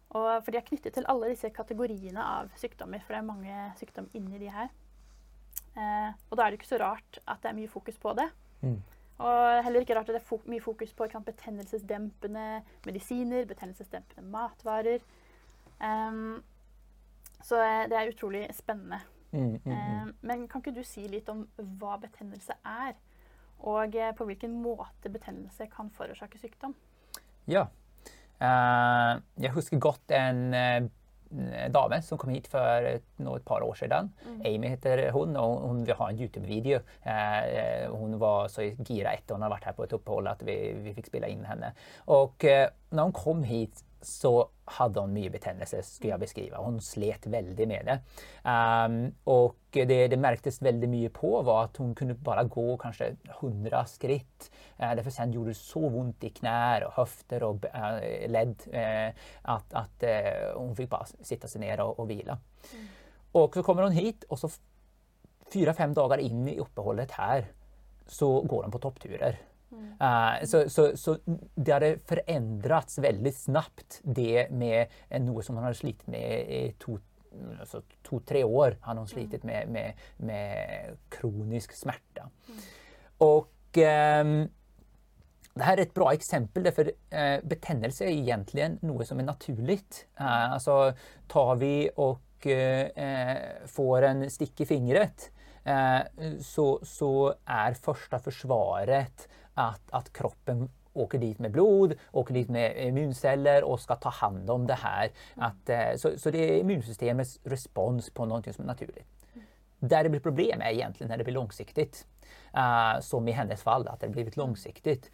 Og 0.10 0.44
for 0.44 0.52
de 0.52 0.58
er 0.58 0.66
knyttet 0.68 0.94
til 0.94 1.06
alle 1.08 1.30
disse 1.30 1.50
kategoriene 1.50 2.20
av 2.20 2.50
sykdommer, 2.56 3.00
for 3.00 3.14
det 3.14 3.18
er 3.18 3.22
mange 3.22 3.74
sykdom 3.78 4.10
inni 4.14 4.40
de 4.40 4.50
her. 4.50 4.68
Eh, 5.78 6.12
og 6.30 6.38
da 6.38 6.46
er 6.46 6.54
det 6.54 6.60
ikke 6.60 6.72
så 6.72 6.80
rart 6.82 7.20
at 7.24 7.42
det 7.44 7.52
er 7.52 7.58
mye 7.58 7.72
fokus 7.72 7.98
på 8.02 8.14
det. 8.18 8.28
Mm. 8.62 8.78
Og 9.18 9.64
heller 9.66 9.82
ikke 9.82 9.96
rart 9.98 10.10
at 10.10 10.18
det 10.18 10.22
er 10.22 10.30
fo 10.30 10.40
mye 10.50 10.62
fokus 10.62 10.94
på 10.94 11.08
sant, 11.12 11.26
betennelsesdempende 11.26 12.46
medisiner, 12.86 13.46
betennelsesdempende 13.50 14.26
matvarer. 14.34 15.06
Um, 15.82 16.44
så 17.46 17.62
eh, 17.62 17.86
det 17.90 17.98
er 17.98 18.12
utrolig 18.14 18.46
spennende. 18.58 19.00
Mm, 19.32 19.58
mm, 19.66 19.72
um, 19.72 20.14
men 20.22 20.46
kan 20.48 20.62
ikke 20.64 20.78
du 20.78 20.86
si 20.88 21.04
litt 21.10 21.30
om 21.30 21.44
hva 21.78 21.98
betennelse 22.02 22.56
er? 22.66 22.96
Og 23.66 23.98
uh, 23.98 24.12
på 24.18 24.30
hvilken 24.30 24.54
måte 24.62 25.12
betennelse 25.14 25.70
kan 25.74 25.90
forårsake 25.94 26.42
sykdom? 26.42 26.74
Ja. 27.50 27.68
Uh, 28.38 29.18
jeg 29.42 29.54
husker 29.54 29.82
godt 29.82 30.14
en 30.14 30.54
Eh, 30.54 30.82
dame 31.74 32.02
som 32.06 32.20
kom 32.20 32.32
hit 32.34 32.48
for 32.52 32.88
ett, 32.88 33.06
et 33.20 33.46
par 33.46 33.64
år 33.66 33.76
siden. 33.80 34.12
Mm. 34.26 34.40
Amy 34.46 34.72
heter 34.76 35.04
hun, 35.16 35.36
og 35.40 35.68
hun 35.68 35.84
vil 35.88 35.98
ha 36.00 36.10
en 36.10 36.22
Youtube-video. 36.22 36.80
Eh, 37.06 37.88
hun 37.92 38.20
var 38.20 38.48
så 38.54 38.70
gira 38.88 39.14
etter 39.14 39.36
hun 39.36 39.46
har 39.46 39.54
vært 39.56 39.70
her 39.70 39.78
på 39.78 39.88
et 39.88 39.98
opphold 39.98 40.32
at 40.32 40.46
vi, 40.48 40.58
vi 40.84 40.96
fikk 40.98 41.12
spela 41.12 41.32
inn 41.32 41.46
henne. 41.48 41.74
Og 42.14 42.48
eh, 42.48 42.68
når 42.92 43.10
hun 43.10 43.18
kom 43.18 43.44
hit 43.48 43.84
så 44.08 44.50
hade 44.66 45.00
hon 45.00 45.14
mye 45.14 45.30
betennelse, 45.30 45.84
skulle 45.84 46.12
jag 46.12 46.20
beskriva. 46.20 46.58
Hon 46.58 46.82
slet 46.82 47.28
väldigt 47.28 47.68
med 47.68 47.86
det. 47.86 48.00
Um, 48.50 49.16
och 49.24 49.58
det, 49.72 50.08
det 50.08 50.18
märktes 50.18 50.62
väldigt 50.62 50.90
mycket 50.90 51.14
på 51.14 51.42
var 51.42 51.64
att 51.64 51.78
hon 51.78 51.96
kunde 51.96 52.14
bara 52.14 52.44
gå 52.44 52.78
kanske 52.78 53.16
100 53.42 53.86
skritt. 53.86 54.52
Uh, 54.80 54.96
därför 54.96 55.12
sen 55.12 55.32
gjorde 55.32 55.50
det 55.50 55.54
så 55.54 55.80
ont 55.80 56.24
i 56.24 56.30
knær 56.30 56.84
och 56.84 56.94
höfter 56.94 57.44
och 57.44 57.56
uh, 57.56 58.30
ledd 58.30 58.56
uh, 58.74 59.16
att, 59.42 59.74
att 59.74 60.04
uh, 60.04 60.60
hon 60.60 60.76
fick 60.76 60.90
bara 60.90 61.06
sitta 61.06 61.48
sig 61.48 61.62
ner 61.62 61.80
och, 61.80 62.00
och 62.00 62.10
vila. 62.10 62.38
Mm. 62.74 62.88
Och 63.32 63.54
så 63.54 63.64
kommer 63.64 63.84
hon 63.84 63.92
hit 63.92 64.24
och 64.24 64.40
så 64.40 64.50
fyra, 65.54 65.74
fem 65.74 65.94
dagar 65.94 66.18
in 66.18 66.48
i 66.48 66.60
uppehållet 66.60 67.12
här 67.12 67.46
så 68.08 68.42
går 68.42 68.64
hon 68.64 68.72
på 68.72 68.80
toppturer. 68.80 69.40
Uh, 69.74 70.46
så, 70.48 70.64
så, 70.72 70.92
så, 70.96 71.18
det 71.56 71.74
hadde 71.74 71.98
forandret 72.08 72.96
veldig 73.04 73.34
snabbt, 73.36 74.00
det 74.04 74.48
med 74.56 74.94
noe 75.26 75.44
som 75.44 75.60
han 75.60 75.68
hadde 75.68 75.82
slitt 75.82 76.08
med 76.08 76.48
i 76.48 76.62
to 76.80 77.00
altså 77.60 77.84
to-tre 78.08 78.42
år. 78.48 78.80
Han 78.88 78.98
har 78.98 79.10
slitt 79.12 79.44
med, 79.46 79.70
med, 79.70 80.08
med 80.18 80.98
kronisk 81.14 81.76
smerte. 81.78 82.30
Og 83.20 83.54
Och 83.78 83.78
um, 83.78 84.50
det 85.54 85.64
här 85.64 85.78
är 85.78 85.82
ett 85.82 85.94
bra 85.94 86.14
eksempel, 86.14 86.72
for 86.72 86.86
uh, 86.86 87.40
betennelse 87.44 88.06
er 88.06 88.14
egentlig 88.14 88.70
noe 88.82 89.06
som 89.06 89.20
er 89.20 89.28
naturlig. 89.28 89.84
Uh, 90.20 90.54
altså, 90.54 90.94
tar 91.28 91.56
vi 91.56 91.90
og 91.98 92.24
får 93.68 94.06
en 94.06 94.20
stikk 94.30 94.62
i 94.62 94.66
fingret 94.70 95.32
så, 96.40 96.80
så 96.86 97.34
är 97.46 97.74
första 97.74 98.20
försvaret 98.20 99.28
att, 99.58 99.82
att 99.90 100.14
kroppen 100.14 100.70
åker 100.94 101.18
dit 101.18 101.40
med 101.40 101.52
blod, 101.52 101.94
åker 102.12 102.34
dit 102.34 102.50
med 102.50 102.88
immunceller 102.88 103.64
och 103.64 103.80
ska 103.80 103.96
ta 103.96 104.10
hand 104.10 104.50
om 104.50 104.68
det 104.68 104.74
här. 104.74 105.12
Att, 105.36 105.70
eh, 105.70 105.96
så, 105.98 106.20
så 106.20 106.32
det 106.32 106.38
är 106.38 106.60
immunsystemets 106.60 107.40
respons 107.44 108.10
på 108.10 108.26
någonting 108.26 108.54
som 108.54 108.64
är 108.64 108.68
naturligt. 108.68 109.06
Där 109.80 110.04
det 110.04 110.10
blir 110.10 110.20
problem 110.20 110.62
är 110.62 110.70
egentligen 110.70 111.10
när 111.10 111.18
det 111.18 111.24
blir 111.24 111.34
långsiktigt. 111.34 112.08
Uh, 112.58 113.00
som 113.02 113.28
i 113.28 113.32
hennes 113.32 113.62
fall, 113.62 113.88
att 113.88 114.00
det 114.00 114.10
blivit 114.10 114.38
långsiktigt. 114.38 115.12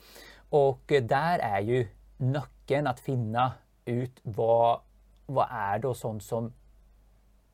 Och 0.50 0.92
uh, 0.92 1.04
där 1.04 1.40
är 1.40 1.62
ju 1.62 1.88
nyckeln 2.18 2.88
att 2.88 3.00
finna 3.00 3.52
ut 3.86 4.20
vad, 4.24 4.80
vad 5.26 5.48
är 5.52 5.80
då 5.80 5.94
sånt 5.94 6.24
som 6.24 6.54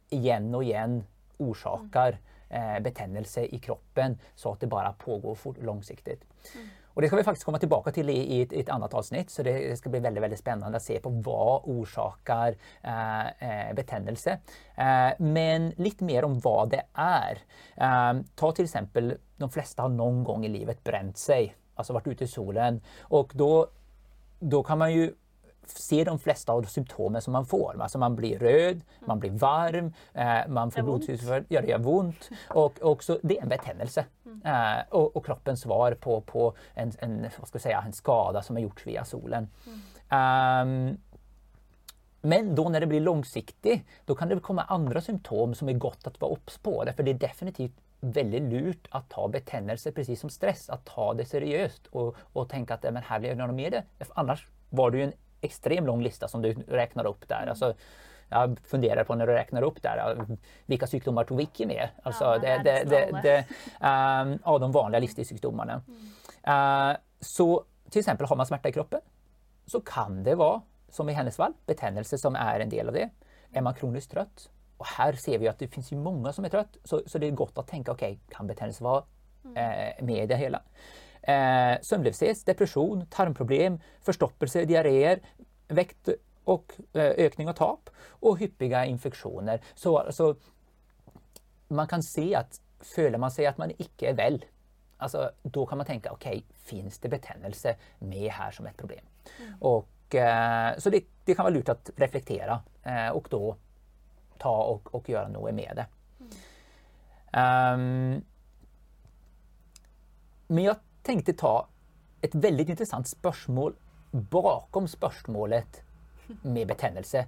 igen 0.09 0.55
och 0.55 0.63
igen 0.63 1.03
orsakar 1.37 2.19
uh, 2.53 2.79
betennelse 2.79 3.45
i 3.45 3.59
kroppen 3.59 4.19
så 4.35 4.51
att 4.51 4.59
det 4.59 4.67
bara 4.67 4.93
pågår 4.93 5.63
långsiktigt. 5.63 6.23
Mm. 6.55 6.69
Och 6.99 7.01
det 7.01 7.07
ska 7.07 7.17
vi 7.17 7.23
faktiskt 7.23 7.45
komma 7.45 7.59
tillbaka 7.59 7.91
till 7.91 8.09
i, 8.09 8.13
i, 8.13 8.41
ett, 8.41 8.53
i 8.53 8.59
ett, 8.59 8.69
avsnitt, 8.69 9.29
så 9.29 9.43
det 9.43 9.77
ska 9.77 9.89
bli 9.89 9.99
väldigt, 9.99 10.23
väldigt 10.23 10.39
spännande 10.39 10.77
att 10.77 10.83
se 10.83 10.99
på 10.99 11.09
vad 11.09 11.61
orsakar 11.63 12.55
eh, 12.81 13.27
eh 13.27 13.73
betändelse. 13.73 14.39
Eh, 14.75 15.09
men 15.17 15.69
lite 15.69 16.03
mer 16.03 16.25
om 16.25 16.39
vad 16.39 16.69
det 16.69 16.83
är. 16.93 17.37
Eh, 17.75 18.21
ta 18.35 18.51
till 18.51 18.65
exempel, 18.65 19.17
de 19.37 19.49
flesta 19.49 19.81
har 19.81 19.89
någon 19.89 20.23
gång 20.23 20.45
i 20.45 20.47
livet 20.47 20.83
bränt 20.83 21.17
sig, 21.17 21.55
alltså 21.75 21.93
varit 21.93 22.07
ute 22.07 22.23
i 22.23 22.27
solen. 22.27 22.81
Då, 23.33 23.67
då 24.39 24.63
kan 24.63 24.77
man 24.77 24.93
ju 24.93 25.13
se 25.71 26.03
de 26.03 26.19
flesta 26.19 26.53
av 26.53 26.63
symptomen 26.63 27.21
som 27.21 27.33
man 27.33 27.45
får. 27.45 27.81
Alltså 27.81 27.97
man 27.97 28.15
blir 28.15 28.39
röd, 28.39 28.75
mm. 28.75 28.83
man 28.99 29.19
blir 29.19 29.31
varm, 29.31 29.93
eh, 30.13 30.47
man 30.47 30.71
får 30.71 30.81
blodtrycksfall, 30.81 31.43
ja, 31.49 31.61
det 31.61 31.67
gör 31.67 31.87
ont. 31.87 32.29
Och 32.47 32.79
också, 32.81 33.19
det 33.23 33.37
är 33.37 33.41
en 33.41 33.49
betändelse. 33.49 34.05
Mm. 34.25 34.41
Eh, 34.45 34.83
och, 34.89 35.15
och, 35.15 35.25
kroppens 35.25 35.61
svar 35.61 35.91
på, 35.91 36.21
på 36.21 36.53
en, 36.73 36.91
en, 36.99 37.27
säga, 37.59 37.83
en 37.85 37.93
skada 37.93 38.41
som 38.41 38.57
er 38.57 38.61
gjort 38.61 38.87
via 38.87 39.05
solen. 39.05 39.47
Mm. 39.65 40.89
Um, 40.89 40.97
men 42.21 42.55
då 42.55 42.69
när 42.69 42.79
det 42.79 42.87
blir 42.87 42.99
långsiktigt, 42.99 43.85
då 44.05 44.15
kan 44.15 44.29
det 44.29 44.39
komma 44.39 44.63
andra 44.63 45.01
symptom 45.01 45.55
som 45.55 45.69
är 45.69 45.73
gott 45.73 46.07
att 46.07 46.21
vara 46.21 46.31
obs 46.31 46.57
på. 46.57 46.83
Därför 46.83 47.03
det 47.03 47.11
är 47.11 47.15
definitivt 47.15 47.73
väldigt 47.99 48.43
lurt 48.43 48.87
att 48.91 49.09
ta 49.09 49.27
betändelse 49.27 49.91
precis 49.91 50.19
som 50.19 50.29
stress, 50.29 50.69
att 50.69 50.85
ta 50.85 51.13
det 51.13 51.25
seriöst 51.25 51.87
och, 51.87 52.15
och 52.33 52.49
tänka 52.49 52.73
att 52.73 52.83
men 52.83 52.97
här 52.97 53.19
blir 53.19 53.35
jag 53.35 53.53
med 53.53 53.71
det. 53.71 53.83
Annars 54.09 54.47
var 54.69 54.91
det 54.91 54.97
ju 54.97 55.03
en 55.03 55.13
extremt 55.41 55.87
lång 55.87 56.01
lista 56.01 56.27
som 56.27 56.41
du 56.41 56.53
räknar 56.53 57.07
upp 57.07 57.27
där. 57.27 57.37
Mm. 57.37 57.49
Alltså, 57.49 57.73
jag 58.29 58.59
funderar 58.63 59.03
på 59.03 59.15
när 59.15 59.27
du 59.27 59.33
räknar 59.33 59.61
upp 59.61 59.81
där, 59.81 60.25
vilka 60.65 60.87
sjukdomar 60.87 61.23
tog 61.23 61.37
vilken 61.37 61.67
med? 61.67 61.89
Alltså 62.03 62.23
ja, 62.23 62.37
det, 62.37 62.61
det, 62.63 62.83
det, 62.83 63.19
det 63.23 63.45
um, 63.87 64.39
av 64.43 64.59
de 64.59 64.71
vanliga 64.71 64.99
livsstilssjukdomarna. 64.99 65.81
Mm. 65.87 66.91
Uh, 66.91 66.97
så 67.19 67.63
till 67.89 67.99
exempel 67.99 68.27
har 68.27 68.35
man 68.35 68.45
smärta 68.45 68.69
i 68.69 68.71
kroppen 68.71 69.01
så 69.65 69.81
kan 69.81 70.23
det 70.23 70.35
vara, 70.35 70.61
som 70.89 71.09
i 71.09 71.13
hennes 71.13 71.35
fall, 71.35 71.53
betennelse 71.65 72.17
som 72.17 72.35
är 72.35 72.59
en 72.59 72.69
del 72.69 72.87
av 72.87 72.93
det. 72.93 73.09
Är 73.53 73.61
man 73.61 73.73
kroniskt 73.73 74.11
trött? 74.11 74.49
Och 74.77 74.85
här 74.85 75.13
ser 75.13 75.39
vi 75.39 75.47
att 75.47 75.59
det 75.59 75.67
finns 75.67 75.91
ju 75.91 75.97
många 75.97 76.33
som 76.33 76.45
är 76.45 76.49
trött, 76.49 76.77
så, 76.83 77.01
så 77.05 77.17
det 77.17 77.27
är 77.27 77.31
gott 77.31 77.57
att 77.57 77.67
tänka, 77.67 77.91
okej, 77.91 78.11
okay, 78.11 78.35
kan 78.35 78.47
betennelse 78.47 78.83
vara 78.83 79.03
mm. 79.45 79.57
eh, 79.57 80.03
med 80.05 80.23
i 80.23 80.27
det 80.27 80.35
hela? 80.35 80.61
Eh, 81.29 81.75
søvnløshet, 81.85 82.41
depression, 82.47 83.05
tarmproblem, 83.13 83.77
forstoppelser, 84.05 84.67
diareer, 84.69 85.21
vekt 85.69 86.13
og 86.49 86.73
eh, 86.97 87.13
ökning 87.25 87.51
av 87.51 87.57
tap 87.59 87.91
og 88.25 88.39
hyppige 88.41 88.85
infektioner. 88.89 89.61
Så 89.75 89.95
altså, 90.01 90.33
man 91.69 91.87
kan 91.87 92.03
se 92.05 92.31
at 92.37 92.59
føler 92.95 93.19
man 93.21 93.31
seg 93.33 93.49
at 93.49 93.59
man 93.59 93.73
ikke 93.75 94.09
er 94.11 94.17
vel, 94.17 94.39
altså, 95.03 95.29
da 95.43 95.65
kan 95.67 95.81
man 95.81 95.87
tenke 95.87 96.11
ok, 96.13 96.27
fins 96.69 96.99
det 97.03 97.11
betennelse 97.11 97.75
med 98.07 98.29
her 98.35 98.55
som 98.55 98.67
et 98.69 98.79
problem? 98.79 99.05
Mm. 99.29 99.53
Og, 99.67 99.87
eh, 100.15 100.71
så 100.79 100.93
det, 100.93 101.05
det, 101.27 101.35
kan 101.35 101.45
være 101.45 101.59
lurt 101.59 101.73
å 101.73 101.77
reflektere 101.99 102.61
eh, 102.87 103.09
og 103.13 103.29
da 103.31 103.43
ta 104.39 104.51
og, 104.71 104.89
og, 104.95 105.03
gjøre 105.11 105.29
noe 105.33 105.51
med 105.51 105.81
det. 105.81 105.87
Mm. 106.19 106.35
Um, 107.29 108.21
men 110.49 110.63
jag 110.63 110.79
tänkte 111.09 111.35
ta 111.37 111.53
et 112.23 112.35
veldig 112.35 112.67
interessant 112.67 113.07
spørsmål 113.09 113.75
bakom 114.31 114.87
spørsmålet 114.89 115.81
med 116.43 116.67
betennelse. 116.69 117.25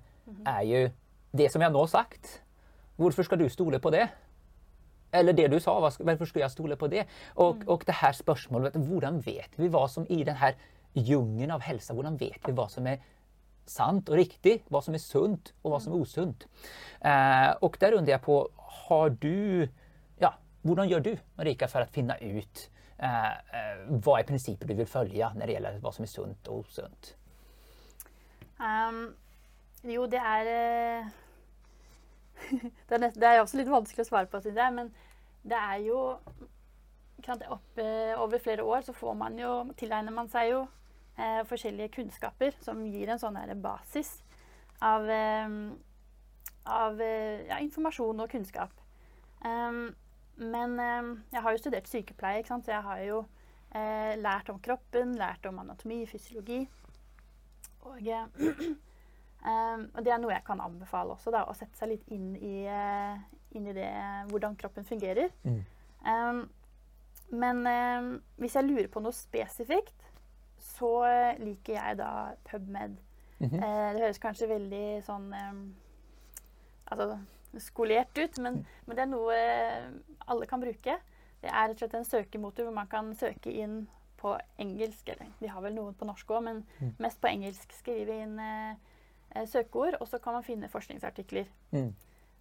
Er 0.47 0.65
jo 0.67 0.81
det 1.37 1.51
som 1.51 1.63
jeg 1.63 1.73
nå 1.73 1.85
har 1.85 1.91
sagt. 1.91 2.41
Hvorfor 2.99 3.25
skal 3.25 3.39
du 3.41 3.47
stole 3.49 3.79
på 3.81 3.91
det? 3.93 4.07
Eller 5.13 5.35
det 5.35 5.49
du 5.51 5.57
sa, 5.59 5.73
hvorfor 5.79 6.25
skulle 6.25 6.45
jeg 6.45 6.53
stole 6.53 6.77
på 6.79 6.87
det? 6.91 7.05
Og, 7.35 7.63
og 7.67 7.83
det 7.87 7.97
her 7.99 8.13
spørsmålet 8.15 8.77
hvordan 8.77 9.19
vet 9.25 9.57
vi 9.57 9.71
hva 9.71 9.87
som 9.91 10.05
i 10.09 10.21
denne 10.27 10.53
jungelen 10.95 11.55
av 11.55 11.63
helse 11.63 11.95
hvordan 11.95 12.19
vet 12.19 12.39
vi 12.47 12.55
hva 12.55 12.67
som 12.71 12.87
er 12.87 13.01
sant 13.67 14.09
og 14.09 14.17
riktig, 14.19 14.61
hva 14.71 14.81
som 14.83 14.95
er 14.95 15.03
sunt 15.03 15.53
og 15.63 15.73
hva 15.73 15.79
som 15.83 15.93
er 15.95 16.03
usunt? 16.03 16.45
osunt? 16.45 16.47
Uh, 17.03 17.71
der 17.79 17.97
där 17.97 18.11
jeg 18.11 18.21
på, 18.21 18.49
har 18.57 19.09
du, 19.09 19.67
ja, 20.19 20.31
Hvordan 20.63 20.89
gjør 20.89 20.99
du 20.99 21.17
Marika 21.37 21.67
for 21.67 21.81
å 21.81 21.91
finne 21.91 22.17
ut 22.21 22.69
Eh, 23.01 23.33
er 23.89 24.27
prinsippet 24.27 24.69
du 24.69 24.75
vil 24.77 24.85
følge 24.85 25.31
når 25.33 25.49
det 25.49 25.55
gjelder 25.55 25.79
hva 25.81 25.91
som 25.95 26.05
er 26.05 26.11
sunt 26.11 26.49
og 26.53 26.65
osunt? 26.65 27.15
Um, 28.61 29.15
jo, 29.89 30.05
det 30.05 30.19
er 30.21 30.49
eh, 30.51 31.07
det, 32.89 32.99
er 32.99 33.07
det 33.09 33.29
er 33.29 33.39
også 33.41 33.57
litt 33.57 33.71
vanskelig 33.71 34.05
å 34.05 34.09
svare 34.11 34.29
på, 34.29 34.41
synes 34.43 34.59
jeg. 34.61 34.75
Men 34.77 34.91
det 35.41 35.57
er 35.57 35.81
jo 35.87 36.03
opp, 36.11 37.81
Over 38.21 38.37
flere 38.41 38.63
år 38.63 38.85
så 38.85 38.93
får 38.93 39.17
man 39.17 39.39
jo, 39.39 39.55
tilegner 39.77 40.13
man 40.13 40.29
seg 40.29 40.51
jo 40.51 40.61
eh, 41.17 41.41
forskjellige 41.49 41.95
kunnskaper 41.97 42.53
som 42.61 42.85
gir 42.85 43.09
en 43.09 43.21
sånn 43.21 43.39
basis 43.61 44.19
av, 44.77 45.09
eh, 45.09 45.57
av 46.69 47.01
ja, 47.01 47.57
informasjon 47.57 48.21
og 48.21 48.29
kunnskap. 48.29 48.77
Um, 49.41 49.95
men 50.41 50.79
eh, 50.79 51.09
jeg 51.35 51.43
har 51.45 51.53
jo 51.53 51.61
studert 51.61 51.89
sykepleie, 51.89 52.43
så 52.47 52.61
jeg 52.67 52.83
har 52.85 53.01
jo 53.05 53.23
eh, 53.75 54.13
lært 54.19 54.49
om 54.49 54.59
kroppen, 54.59 55.15
lært 55.19 55.45
om 55.45 55.59
anatomi, 55.61 56.05
fysiologi. 56.09 56.61
Og, 57.81 57.99
eh, 58.07 59.77
og, 59.93 59.99
det 60.01 60.13
er 60.13 60.21
noe 60.21 60.33
jeg 60.33 60.45
kan 60.47 60.63
anbefale 60.63 61.15
også, 61.15 61.33
da, 61.33 61.45
å 61.45 61.57
sette 61.57 61.77
seg 61.77 61.93
litt 61.93 62.09
inn 62.13 62.33
i, 62.37 62.55
inn 63.57 63.69
i 63.69 63.75
det, 63.77 63.91
hvordan 64.31 64.57
kroppen 64.59 64.87
fungerer. 64.87 65.29
Mm. 65.45 65.61
Um, 66.01 66.41
men 67.31 67.61
eh, 67.69 68.07
hvis 68.41 68.57
jeg 68.57 68.67
lurer 68.67 68.89
på 68.91 69.03
noe 69.03 69.15
spesifikt, 69.15 70.09
så 70.61 70.91
liker 71.41 71.77
jeg 71.77 71.97
da 72.01 72.33
PubMed. 72.49 72.97
Mm 73.41 73.49
-hmm. 73.49 73.61
det 73.93 74.01
høres 74.01 74.19
kanskje 74.21 74.47
veldig 74.47 75.03
sånn 75.03 75.33
Altså 76.85 77.17
skolert 77.59 78.17
ut, 78.17 78.37
men, 78.39 78.61
men, 78.85 78.95
det 78.95 79.03
er 79.03 79.09
noe 79.11 79.39
alle 80.31 80.47
kan 80.49 80.61
bruke. 80.63 80.99
Det 81.41 81.49
er 81.49 81.71
rett 81.71 81.75
og 81.75 81.81
slett 81.81 81.97
en 81.97 82.07
søkemotor 82.07 82.67
hvor 82.67 82.75
man 82.75 82.89
kan 82.91 83.11
søke 83.17 83.51
inn 83.51 83.83
på 84.21 84.35
engelsk, 84.61 85.09
eller 85.09 85.31
de 85.39 85.49
har 85.49 85.63
vel 85.65 85.75
noen 85.75 85.97
på 85.97 86.05
norsk 86.05 86.29
òg, 86.31 86.43
men 86.45 86.61
mm. 86.77 86.93
mest 87.01 87.19
på 87.21 87.31
engelsk. 87.31 87.73
Skrive 87.73 88.19
inn 88.23 88.37
eh, 88.39 88.75
eh, 89.33 89.47
søkeord, 89.49 89.97
og 89.99 90.07
så 90.07 90.21
kan 90.21 90.37
man 90.37 90.45
finne 90.45 90.69
forskningsartikler. 90.71 91.49
Mm. 91.73 91.89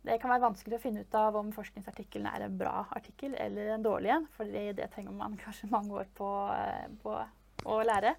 Det 0.05 0.17
kan 0.21 0.33
være 0.33 0.45
vanskelig 0.47 0.79
å 0.79 0.83
finne 0.83 1.05
ut 1.05 1.17
av 1.17 1.37
om 1.37 1.51
forskningsartikkelen 1.53 2.29
er 2.29 2.47
en 2.47 2.61
bra 2.61 2.87
artikkel 2.97 3.35
eller 3.37 3.75
en 3.75 3.85
dårlig 3.85 4.13
en, 4.15 4.29
for 4.37 4.49
det 4.49 4.89
trenger 4.95 5.17
man 5.17 5.39
kanskje 5.45 5.73
mange 5.73 5.97
år 5.97 6.13
på, 6.17 6.29
eh, 6.55 6.87
på 7.03 7.17
å 7.69 7.81
lære. 7.85 8.15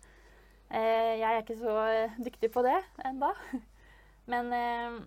Eh, 0.72 1.18
jeg 1.20 1.28
er 1.28 1.42
ikke 1.42 1.60
så 1.60 1.74
eh, 1.92 2.20
dyktig 2.24 2.52
på 2.54 2.64
det 2.66 2.78
enda. 3.06 3.34
Men 4.32 4.54
eh, 4.56 5.02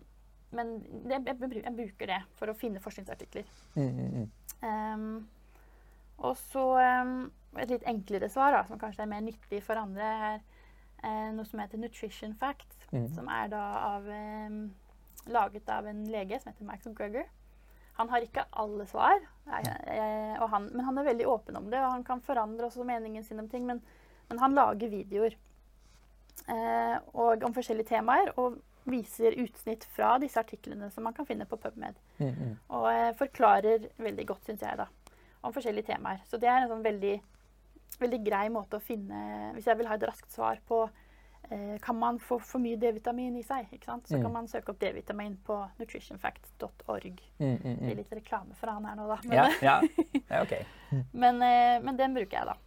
men 0.56 0.74
det, 1.04 1.18
jeg, 1.18 1.36
jeg, 1.60 1.74
bruker 1.76 2.10
det 2.10 2.20
for 2.38 2.50
å 2.50 2.56
finne 2.58 2.82
forskningsartikler. 2.82 3.46
Mm, 3.74 4.00
mm. 4.00 4.26
Um, 4.64 5.06
og 6.24 6.36
så 6.38 6.64
um, 7.02 7.14
et 7.58 7.70
litt 7.70 7.86
enklere 7.90 8.30
svar, 8.32 8.54
da, 8.54 8.64
som 8.68 8.80
kanskje 8.80 9.04
er 9.04 9.10
mer 9.10 9.24
nyttig 9.24 9.60
for 9.66 9.80
andre, 9.80 10.10
er 10.30 10.42
uh, 11.04 11.30
noe 11.36 11.46
som 11.48 11.62
heter 11.62 11.80
Nutrition 11.80 12.34
Facts. 12.40 12.86
Mm. 12.92 13.08
Som 13.16 13.30
er 13.32 13.50
da 13.52 13.62
av, 13.94 14.06
um, 14.08 14.60
laget 15.30 15.70
av 15.72 15.88
en 15.90 16.04
lege 16.10 16.38
som 16.40 16.52
heter 16.52 16.68
Max 16.68 16.86
McGregor. 16.86 17.26
Han 17.98 18.10
har 18.10 18.24
ikke 18.26 18.42
alle 18.58 18.88
svar, 18.90 19.20
jeg, 19.46 20.38
han, 20.50 20.64
men 20.72 20.82
han 20.82 20.96
er 20.98 21.06
veldig 21.06 21.26
åpen 21.30 21.58
om 21.60 21.68
det. 21.70 21.78
Og 21.78 21.92
han 21.92 22.06
kan 22.06 22.22
forandre 22.26 22.66
også 22.66 22.86
meningen 22.86 23.22
sin 23.26 23.38
om 23.42 23.48
ting, 23.50 23.66
men, 23.68 23.82
men 24.30 24.40
han 24.42 24.56
lager 24.56 24.90
videoer 24.90 25.36
uh, 26.48 26.96
og 27.14 27.44
om 27.46 27.54
forskjellige 27.54 27.92
temaer. 27.92 28.32
og 28.34 28.58
viser 28.84 29.36
utsnitt 29.40 29.84
fra 29.84 30.16
disse 30.20 30.40
artiklene 30.40 30.90
som 30.92 31.06
man 31.06 31.14
kan 31.16 31.26
finne 31.26 31.46
på 31.48 31.56
PubMed. 31.60 31.96
Mm, 32.18 32.34
mm. 32.34 32.56
Og 32.76 32.88
eh, 32.90 33.12
forklarer 33.18 33.88
veldig 33.96 34.26
godt, 34.28 34.44
syns 34.48 34.64
jeg, 34.64 34.76
da, 34.80 34.88
om 35.44 35.54
forskjellige 35.54 35.88
temaer. 35.92 36.20
Så 36.28 36.40
det 36.40 36.50
er 36.50 36.62
en 36.62 36.72
sånn 36.72 36.84
veldig, 36.84 37.14
veldig 38.02 38.20
grei 38.26 38.44
måte 38.52 38.80
å 38.80 38.84
finne 38.84 39.52
Hvis 39.54 39.68
jeg 39.70 39.78
vil 39.78 39.88
ha 39.88 39.96
et 39.96 40.06
raskt 40.08 40.34
svar 40.34 40.60
på 40.68 40.82
eh, 40.84 41.78
kan 41.84 41.96
man 41.96 42.20
få 42.20 42.38
for 42.42 42.60
mye 42.60 42.76
D-vitamin 42.80 43.40
i 43.40 43.46
seg, 43.46 43.72
ikke 43.72 43.88
sant? 43.88 44.08
så 44.10 44.18
mm. 44.18 44.26
kan 44.26 44.36
man 44.36 44.52
søke 44.52 44.74
opp 44.74 44.82
D-vitamin 44.84 45.38
på 45.46 45.58
nutritionfacts.org. 45.80 47.24
Det 47.40 47.74
blir 47.80 47.98
litt 48.02 48.14
reklame 48.20 48.56
for 48.60 48.74
han 48.74 48.84
her 48.90 49.00
nå, 49.00 49.08
da. 49.08 49.18
Men, 49.24 49.40
ja, 49.40 49.48
ja. 49.64 50.04
ja 50.36 50.44
okay. 50.44 50.68
men, 51.24 51.40
eh, 51.40 51.80
men, 51.80 51.96
den 51.96 52.20
bruker 52.20 52.42
jeg, 52.42 52.52
da. 52.52 52.60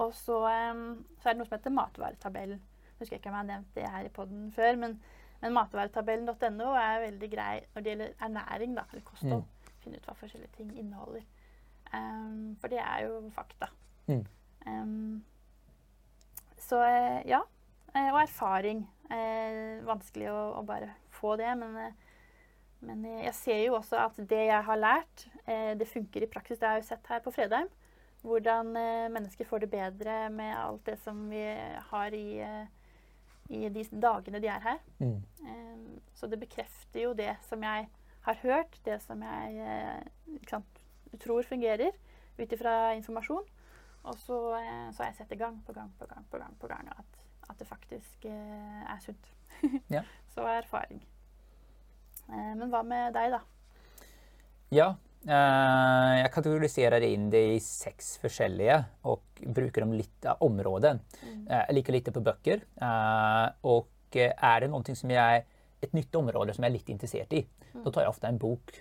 Og 0.00 0.16
så, 0.16 0.40
eh, 0.48 0.84
så 1.20 1.28
er 1.28 1.34
det 1.34 1.42
noe 1.42 1.52
som 1.52 1.58
heter 1.60 1.80
matvaretabellen 1.82 2.68
husker 3.02 3.18
ikke 3.18 3.30
om 3.30 3.36
jeg 3.36 3.44
har 3.44 3.50
nevnt 3.50 3.74
det 3.76 3.90
her 3.94 4.06
i 4.08 4.12
poden 4.14 4.46
før, 4.54 4.78
men, 4.80 4.96
men 5.42 5.56
matvaretabellen.no 5.56 6.70
er 6.78 7.04
veldig 7.08 7.30
grei 7.32 7.56
når 7.74 7.82
det 7.82 7.92
gjelder 7.94 8.14
ernæring, 8.28 8.76
da, 8.78 8.86
eller 8.92 9.04
kosthold. 9.06 9.44
Mm. 9.44 9.74
Finne 9.82 9.98
ut 9.98 10.08
hva 10.08 10.16
forskjellige 10.18 10.56
ting 10.56 10.72
inneholder. 10.78 11.26
Um, 11.92 12.54
for 12.60 12.72
det 12.72 12.80
er 12.80 13.04
jo 13.04 13.18
fakta. 13.34 13.68
Mm. 14.08 14.24
Um, 14.66 15.24
så 16.62 16.80
eh, 16.86 17.20
ja. 17.28 17.42
Eh, 17.92 18.08
og 18.12 18.22
erfaring. 18.22 18.86
Eh, 19.12 19.82
vanskelig 19.84 20.30
å, 20.32 20.38
å, 20.56 20.64
bare 20.64 20.94
få 21.12 21.34
det, 21.36 21.50
men, 21.60 21.74
eh, 21.76 22.18
men 22.88 23.04
jeg 23.26 23.34
ser 23.36 23.60
jo 23.66 23.76
også 23.76 23.98
at 24.06 24.20
det 24.30 24.46
jeg 24.48 24.64
har 24.68 24.80
lært, 24.80 25.26
eh, 25.44 25.72
det 25.78 25.90
funker 25.90 26.24
i 26.24 26.30
praksis. 26.30 26.60
Det 26.60 26.68
har 26.68 26.78
jeg 26.78 26.86
jo 26.86 26.92
sett 26.94 27.10
her 27.12 27.24
på 27.24 27.34
Fredheim. 27.34 27.68
hvordan 28.22 28.76
eh, 28.78 29.08
mennesker 29.10 29.44
får 29.44 29.64
det 29.64 29.70
bedre 29.72 30.30
med 30.30 30.54
alt 30.54 30.86
det 30.86 30.94
som 31.02 31.24
vi 31.28 31.42
har 31.90 32.14
i, 32.14 32.38
eh, 32.38 32.66
i 33.52 33.68
de 33.72 33.84
dagene 34.02 34.40
de 34.42 34.50
er 34.50 34.62
her. 34.64 34.78
Mm. 34.98 35.18
Um, 35.44 36.00
så 36.16 36.28
det 36.30 36.40
bekrefter 36.40 37.04
jo 37.04 37.12
det 37.16 37.34
som 37.48 37.62
jeg 37.62 37.88
har 38.22 38.38
hørt, 38.42 38.78
det 38.86 39.00
som 39.02 39.22
jeg 39.22 39.56
eh, 39.66 40.38
sant, 40.48 40.80
tror 41.20 41.42
fungerer 41.42 41.90
ut 42.38 42.52
ifra 42.54 42.94
informasjon. 42.94 43.44
Og 44.02 44.18
så, 44.18 44.38
eh, 44.58 44.92
så, 44.92 45.02
har 45.02 45.10
jeg 45.10 45.18
sett 45.20 45.30
det 45.30 45.38
gang 45.38 45.58
på 45.66 45.72
gang 45.72 45.92
på 45.98 46.06
gang 46.06 46.26
på 46.30 46.38
gang, 46.38 46.54
på 46.60 46.66
gang 46.70 46.88
at, 46.90 47.18
at 47.50 47.58
det 47.58 47.66
faktisk 47.66 48.24
eh, 48.24 48.82
er 48.94 48.98
sunt. 49.02 49.32
ja. 49.96 50.02
Så 50.34 50.46
erfaring. 50.46 51.02
Eh, 52.28 52.54
men 52.56 52.70
hva 52.70 52.82
med 52.82 53.14
deg, 53.14 53.34
da? 53.34 53.42
Ja, 54.72 54.94
jeg 55.22 56.30
kategoriserer 56.34 57.04
inn 57.06 57.28
det 57.30 57.42
i 57.54 57.58
seks 57.62 58.16
forskjellige 58.22 58.78
og 59.10 59.42
bruker 59.54 59.84
dem 59.84 59.94
litt 59.94 60.26
av 60.26 60.42
områden. 60.42 60.98
Mm. 61.22 61.42
Eh, 61.46 61.64
jeg 61.68 61.76
liker 61.78 61.96
litt 61.98 62.12
på 62.12 62.24
bøker. 62.24 62.64
og 63.62 63.88
er 64.12 64.60
det 64.60 64.68
noe 64.68 64.94
som 64.98 65.10
jeg 65.10 65.44
et 65.82 65.94
nytt 65.96 66.14
område 66.14 66.54
som 66.54 66.64
jeg 66.64 66.70
er 66.70 66.76
litt 66.76 66.90
interessert 66.92 67.32
i. 67.34 67.42
Mm. 67.72 67.82
Da 67.86 67.90
tar 67.90 68.04
jeg 68.04 68.12
ofte 68.12 68.28
en 68.28 68.38
bok, 68.38 68.72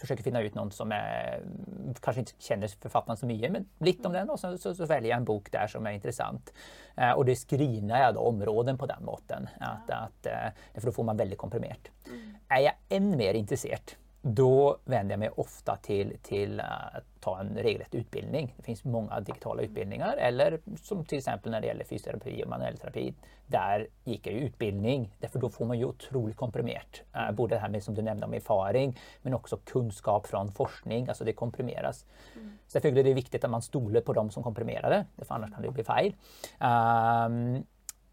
forsøker 0.00 0.24
å 0.24 0.26
finne 0.26 0.42
ut 0.42 0.56
noen 0.56 0.72
som 0.74 0.90
jeg 0.94 1.92
kanskje 2.02 2.24
ikke 2.24 2.46
kjenner 2.48 2.74
forfatteren 2.82 3.20
så 3.20 3.28
mye, 3.30 3.50
men 3.54 3.68
litt 3.84 4.04
om 4.08 4.16
den, 4.16 4.32
og 4.32 4.40
så, 4.40 4.54
så, 4.60 4.72
så, 4.74 4.88
velger 4.88 5.12
jeg 5.12 5.20
en 5.20 5.28
bok 5.28 5.52
der 5.54 5.70
som 5.70 5.86
er 5.86 5.98
interessant. 5.98 6.52
Eh, 6.96 7.12
og 7.12 7.28
det 7.28 7.38
screener 7.38 8.04
jeg 8.04 8.16
da 8.16 8.26
områden 8.32 8.80
på 8.80 8.90
den 8.90 9.06
måten. 9.06 9.48
At, 9.60 9.92
at, 9.94 10.30
eh, 10.32 10.66
for 10.80 10.90
da 10.90 10.96
får 10.98 11.08
man 11.12 11.22
veldig 11.22 11.38
komprimert. 11.40 11.92
Mm. 12.08 12.26
Er 12.56 12.64
jeg 12.66 12.98
enn 12.98 13.12
mer 13.20 13.38
interessert 13.38 13.98
da 14.22 14.76
vänder 14.84 15.12
jag 15.12 15.18
mig 15.18 15.30
ofta 15.36 15.76
till, 15.76 16.16
till 16.22 16.60
att 16.60 17.04
ta 17.20 17.40
en 17.40 17.56
regelrätt 17.56 17.94
utbildning. 17.94 18.54
Det 18.56 18.62
finns 18.62 18.84
många 18.84 19.20
digitala 19.20 19.62
utbildningar 19.62 20.16
eller 20.16 20.60
som 20.82 21.04
till 21.04 21.18
exempel 21.18 21.52
när 21.52 21.60
det 21.60 21.66
gäller 21.66 21.84
fysioterapi 21.84 22.44
och 22.44 22.48
manuell 22.48 22.78
terapi. 22.78 23.14
Där 23.46 23.86
gick 24.04 24.26
jag 24.26 24.34
ju 24.34 24.40
utbildning, 24.40 25.14
därför 25.18 25.38
då 25.38 25.48
får 25.48 25.64
man 25.64 25.78
ju 25.78 25.84
otroligt 25.84 26.36
komprimerat. 26.36 27.02
Uh, 27.16 27.32
både 27.32 27.54
det 27.54 27.58
här 27.58 27.68
med 27.68 27.82
som 27.82 27.94
du 27.94 28.02
nämnde 28.02 28.26
om 28.26 28.34
erfaring 28.34 28.98
men 29.22 29.34
också 29.34 29.56
kunskap 29.56 30.26
från 30.26 30.52
forskning, 30.52 31.08
alltså 31.08 31.24
det 31.24 31.32
komprimeras. 31.32 32.04
Mm. 32.34 32.58
Selvfølgelig 32.66 33.04
tycker 33.04 33.10
det 33.10 33.14
viktigt 33.14 33.44
att 33.44 33.50
man 33.50 33.62
stoler 33.62 34.00
på 34.00 34.12
dem 34.12 34.30
som 34.30 34.42
komprimerar 34.42 34.90
det, 34.90 35.24
för 35.24 35.34
annars 35.34 35.52
kan 35.52 35.62
det 35.62 35.70
bli 35.70 35.84
fel. 35.84 36.14
Um, 36.60 37.66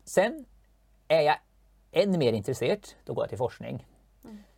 sen 0.04 0.46
är 1.08 1.22
jag 1.22 1.36
än 1.92 2.20
mer 2.20 2.34
intresserad, 2.34 2.88
då 3.06 3.14
går 3.14 3.24
jag 3.24 3.30
till 3.30 3.38
forskning. 3.38 3.86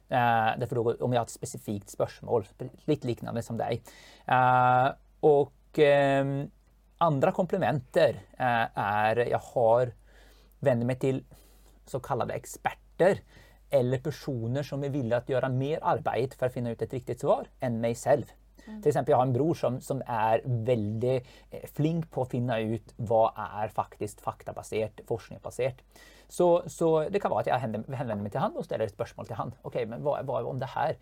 Eh, 0.08 0.52
derfor 0.62 0.96
om 1.04 1.12
jeg 1.12 1.20
har 1.20 1.28
et 1.28 1.36
spesifikt 1.36 1.92
spørsmål, 1.92 2.46
litt 2.88 3.08
lignende 3.08 3.44
som 3.44 3.58
deg. 3.60 3.84
Eh, 4.32 4.88
og 5.28 5.82
eh, 5.84 6.32
andre 7.04 7.34
komplementer 7.36 8.16
er 8.38 9.20
Jeg 9.28 9.42
har 9.52 9.92
venner 10.66 10.88
meg 10.90 11.02
til 11.04 11.20
såkalte 11.88 12.34
eksperter 12.34 13.22
eller 13.70 14.02
personer 14.02 14.66
som 14.66 14.84
er 14.84 14.94
villige 14.94 15.20
til 15.26 15.36
å 15.36 15.38
gjøre 15.38 15.54
mer 15.54 15.84
arbeid 15.86 16.34
for 16.40 16.48
å 16.48 16.54
finne 16.54 16.72
ut 16.72 16.82
et 16.82 16.96
riktig 16.96 17.20
svar 17.20 17.50
enn 17.62 17.82
meg 17.84 18.00
selv. 18.00 18.32
Mm. 18.68 18.82
jeg 18.84 19.16
har 19.16 19.24
en 19.24 19.34
bror 19.34 19.56
som, 19.56 19.80
som 19.82 20.02
er 20.02 20.42
väldigt 20.46 21.26
eh, 21.52 21.68
flink 21.74 22.10
på 22.12 22.24
å 22.24 22.30
finne 22.30 22.60
ut 22.74 22.94
hva 22.98 23.32
er 23.62 23.72
faktisk 23.74 24.22
faktabasert, 24.22 25.02
forskningsbasert. 25.08 25.84
Så, 26.28 26.64
så, 26.68 27.08
det 27.10 27.22
kan 27.24 27.32
være 27.32 27.46
at 27.46 27.52
jeg 27.54 27.64
henvender 27.64 28.24
meg 28.24 28.34
til 28.34 28.44
han 28.44 28.58
og 28.60 28.66
stiller 28.68 28.88
et 28.88 28.96
spørsmål 28.96 29.30
til 29.30 29.40
han. 29.40 29.54
Ok, 29.64 29.80
men 29.88 30.04
hva, 30.04 30.20
hva 30.28 30.44
om 30.44 30.60
det 30.60 30.74
her? 30.74 31.00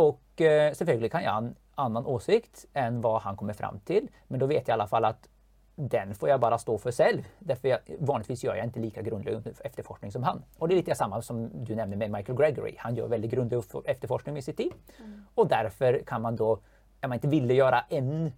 Og 0.00 0.42
eh, 0.42 0.72
selvfølgelig 0.74 1.12
kan 1.12 1.22
jeg 1.22 1.30
ha 1.30 1.42
en 1.44 1.52
annen 1.84 2.08
åsikt 2.08 2.66
enn 2.78 3.02
hva 3.04 3.18
han 3.26 3.36
kommer 3.38 3.56
fram 3.58 3.80
til, 3.86 4.08
men 4.28 4.40
da 4.40 4.48
vet 4.50 4.64
jeg 4.64 4.72
i 4.72 4.76
alle 4.78 4.90
fall 4.90 5.06
at 5.10 5.28
den 5.74 6.12
får 6.14 6.28
jeg 6.28 6.40
bare 6.42 6.58
stå 6.62 6.76
for 6.78 6.94
selv. 6.94 7.24
Derfor 7.42 7.72
jeg, 7.72 7.96
vanligvis 8.06 8.44
gjør 8.44 8.58
jeg 8.58 8.70
ikke 8.70 8.82
like 8.84 9.02
grundig 9.08 9.54
efterforskning 9.66 10.12
som 10.14 10.22
han. 10.26 10.42
Og 10.60 10.68
det 10.68 10.76
er 10.76 10.80
litt 10.80 10.90
det 10.92 10.98
samme 10.98 11.18
som 11.26 11.40
du 11.50 11.72
nevner 11.74 11.98
med 11.98 12.12
Michael 12.14 12.38
Gregory. 12.38 12.76
Han 12.84 12.94
gjør 12.94 13.10
veldig 13.10 13.30
grundig 13.32 13.58
efterforskning 13.82 14.38
i 14.38 14.44
sitt 14.46 14.60
tid. 14.60 14.74
Mm. 15.00 15.16
Og 15.34 15.50
derfor 15.50 15.98
kan 16.06 16.22
man 16.22 16.38
da 16.38 16.54
om 17.04 17.14
man 17.14 17.20
ikke 17.22 17.32
ville 17.32 17.56
gjøre 17.58 17.84
än 17.90 18.32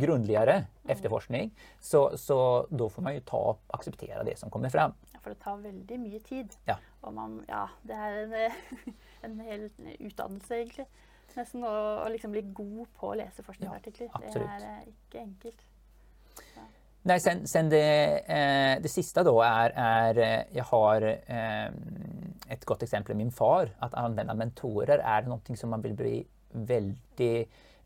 grundligere 0.00 0.56
mm. 0.56 0.90
efterforskning, 0.92 1.50
så, 1.80 2.18
så 2.18 2.66
då 2.70 2.88
får 2.88 3.02
man 3.02 3.14
ju 3.14 3.20
ta 3.20 3.36
og 3.36 3.58
akseptere 3.68 4.24
det 4.24 4.38
som 4.38 4.50
kommer 4.50 4.68
fram. 4.68 4.92
Ja, 5.12 5.18
for 5.20 5.30
det 5.34 5.40
tar 5.42 5.56
veldig 5.56 6.00
mye 6.00 6.20
tid. 6.24 6.56
Ja. 6.66 6.76
Og 7.02 7.14
man, 7.14 7.40
ja, 7.48 7.66
det 7.82 7.96
er 7.96 8.20
en, 8.22 8.34
en 9.26 9.40
hel 9.44 9.70
utdannelse, 9.98 10.54
egentlig. 10.54 10.86
Nesten 11.36 11.64
å, 11.64 11.74
å 12.04 12.08
liksom 12.10 12.32
bli 12.34 12.42
god 12.54 12.86
på 12.98 13.12
å 13.12 13.16
lese 13.20 13.44
forskningsartikler. 13.46 14.10
Ja, 14.10 14.32
det 14.34 14.70
er 14.70 14.88
ikke 14.90 15.22
enkelt. 15.22 15.64
Ja. 16.56 16.66
Nei, 17.08 17.16
sen, 17.22 17.46
sen 17.48 17.70
det, 17.72 17.84
eh, 18.28 18.74
det, 18.82 18.90
siste 18.92 19.22
da 19.24 19.32
er, 19.46 19.72
er 19.72 20.18
eh, 20.20 20.42
Jeg 20.58 20.66
har 20.68 21.06
eh, 21.06 21.68
et 22.50 22.66
godt 22.68 22.84
eksempel. 22.84 23.16
Min 23.16 23.30
far. 23.32 23.70
At 23.80 23.96
anvende 23.98 24.36
mentorer 24.36 25.00
er 25.00 25.28
noe 25.30 25.56
som 25.56 25.72
man 25.72 25.84
vil 25.84 25.96
bli 25.96 26.16
veldig 26.50 27.34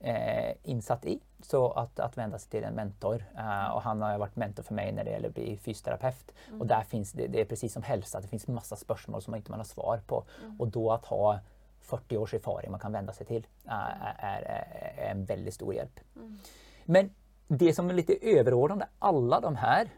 eh, 0.04 0.54
innsatt 0.62 1.04
i. 1.04 1.20
Så 1.40 1.70
att, 1.70 1.98
att 1.98 2.18
vända 2.18 2.38
sig 2.38 2.50
till 2.50 2.64
en 2.64 2.74
mentor. 2.74 3.24
Uh, 3.38 3.74
och 3.74 3.82
han 3.82 4.02
har 4.02 4.18
vært 4.18 4.36
mentor 4.36 4.64
for 4.64 4.76
meg 4.76 4.94
når 4.94 5.04
det 5.04 5.12
gjelder 5.12 5.32
å 5.32 5.36
bli 5.36 5.56
fysioterapeut. 5.60 6.32
Mm. 6.48 6.60
Och 6.60 6.66
där 6.66 6.84
finns 6.88 7.12
det, 7.12 7.26
det 7.32 7.40
er 7.40 7.48
precis 7.48 7.72
som 7.72 7.82
hälsa, 7.82 8.20
det 8.20 8.28
finns 8.28 8.46
masse 8.48 8.76
spørsmål 8.76 9.22
som 9.22 9.34
man 9.34 9.42
ikke 9.42 9.52
har 9.52 9.64
svar 9.68 10.00
på. 10.06 10.22
Mm. 10.44 10.54
Og 10.60 10.68
da 10.68 10.94
att 10.94 11.04
ha 11.04 11.38
40 11.80 12.16
års 12.16 12.34
erfaring 12.34 12.70
man 12.70 12.80
kan 12.80 12.92
vende 12.92 13.12
seg 13.12 13.28
til, 13.28 13.44
uh, 13.68 14.14
er, 14.16 14.46
er, 14.48 15.10
en 15.10 15.28
veldig 15.28 15.52
stor 15.52 15.72
hjelp. 15.72 16.00
Mm. 16.16 16.38
Men 16.86 17.12
det 17.48 17.74
som 17.76 17.90
er 17.90 18.00
litt 18.00 18.10
overordnede, 18.16 18.88
alle 19.00 19.40
de 19.44 19.54
her 19.60 19.92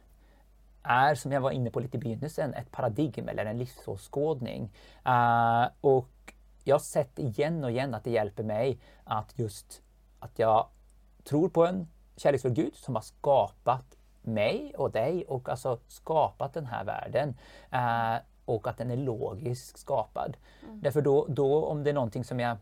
er, 0.86 1.14
som 1.14 1.32
jeg 1.32 1.42
var 1.42 1.54
inne 1.54 1.70
på 1.70 1.82
litt 1.82 1.94
i 1.94 2.02
begynnelsen, 2.02 2.54
et 2.54 2.70
paradigm 2.72 3.28
eller 3.28 3.46
en 3.46 3.58
livsåskådning. 3.58 4.70
Uh, 5.06 5.66
og 5.82 6.34
jeg 6.66 6.74
har 6.74 6.82
sett 6.82 7.22
igjen 7.22 7.62
og 7.62 7.70
igjen 7.70 7.94
at 7.94 8.06
det 8.06 8.16
hjelper 8.16 8.46
meg 8.46 8.80
at 9.06 9.30
just 9.38 9.80
at 10.26 10.40
jeg 10.42 11.26
tror 11.26 11.48
på 11.54 11.66
en 11.66 11.84
kärleksfull 12.20 12.54
Gud 12.56 12.76
som 12.78 12.98
har 12.98 13.06
skapat 13.06 13.96
meg 14.26 14.72
og 14.74 14.92
deg 14.94 15.22
og 15.30 15.48
altså 15.52 15.76
skapat 15.90 16.58
denne 16.58 16.80
verden. 16.86 17.36
Eh, 17.72 18.16
och 18.46 18.66
att 18.66 18.78
den 18.78 18.90
er 18.90 18.96
logisk 18.96 19.78
skapad. 19.78 20.36
Mm. 20.62 20.80
Därför 20.80 21.02
då, 21.02 21.26
då, 21.28 21.64
om 21.64 21.84
det 21.84 21.90
er 21.90 21.98
noe 21.98 22.24
som 22.24 22.40
jeg 22.40 22.58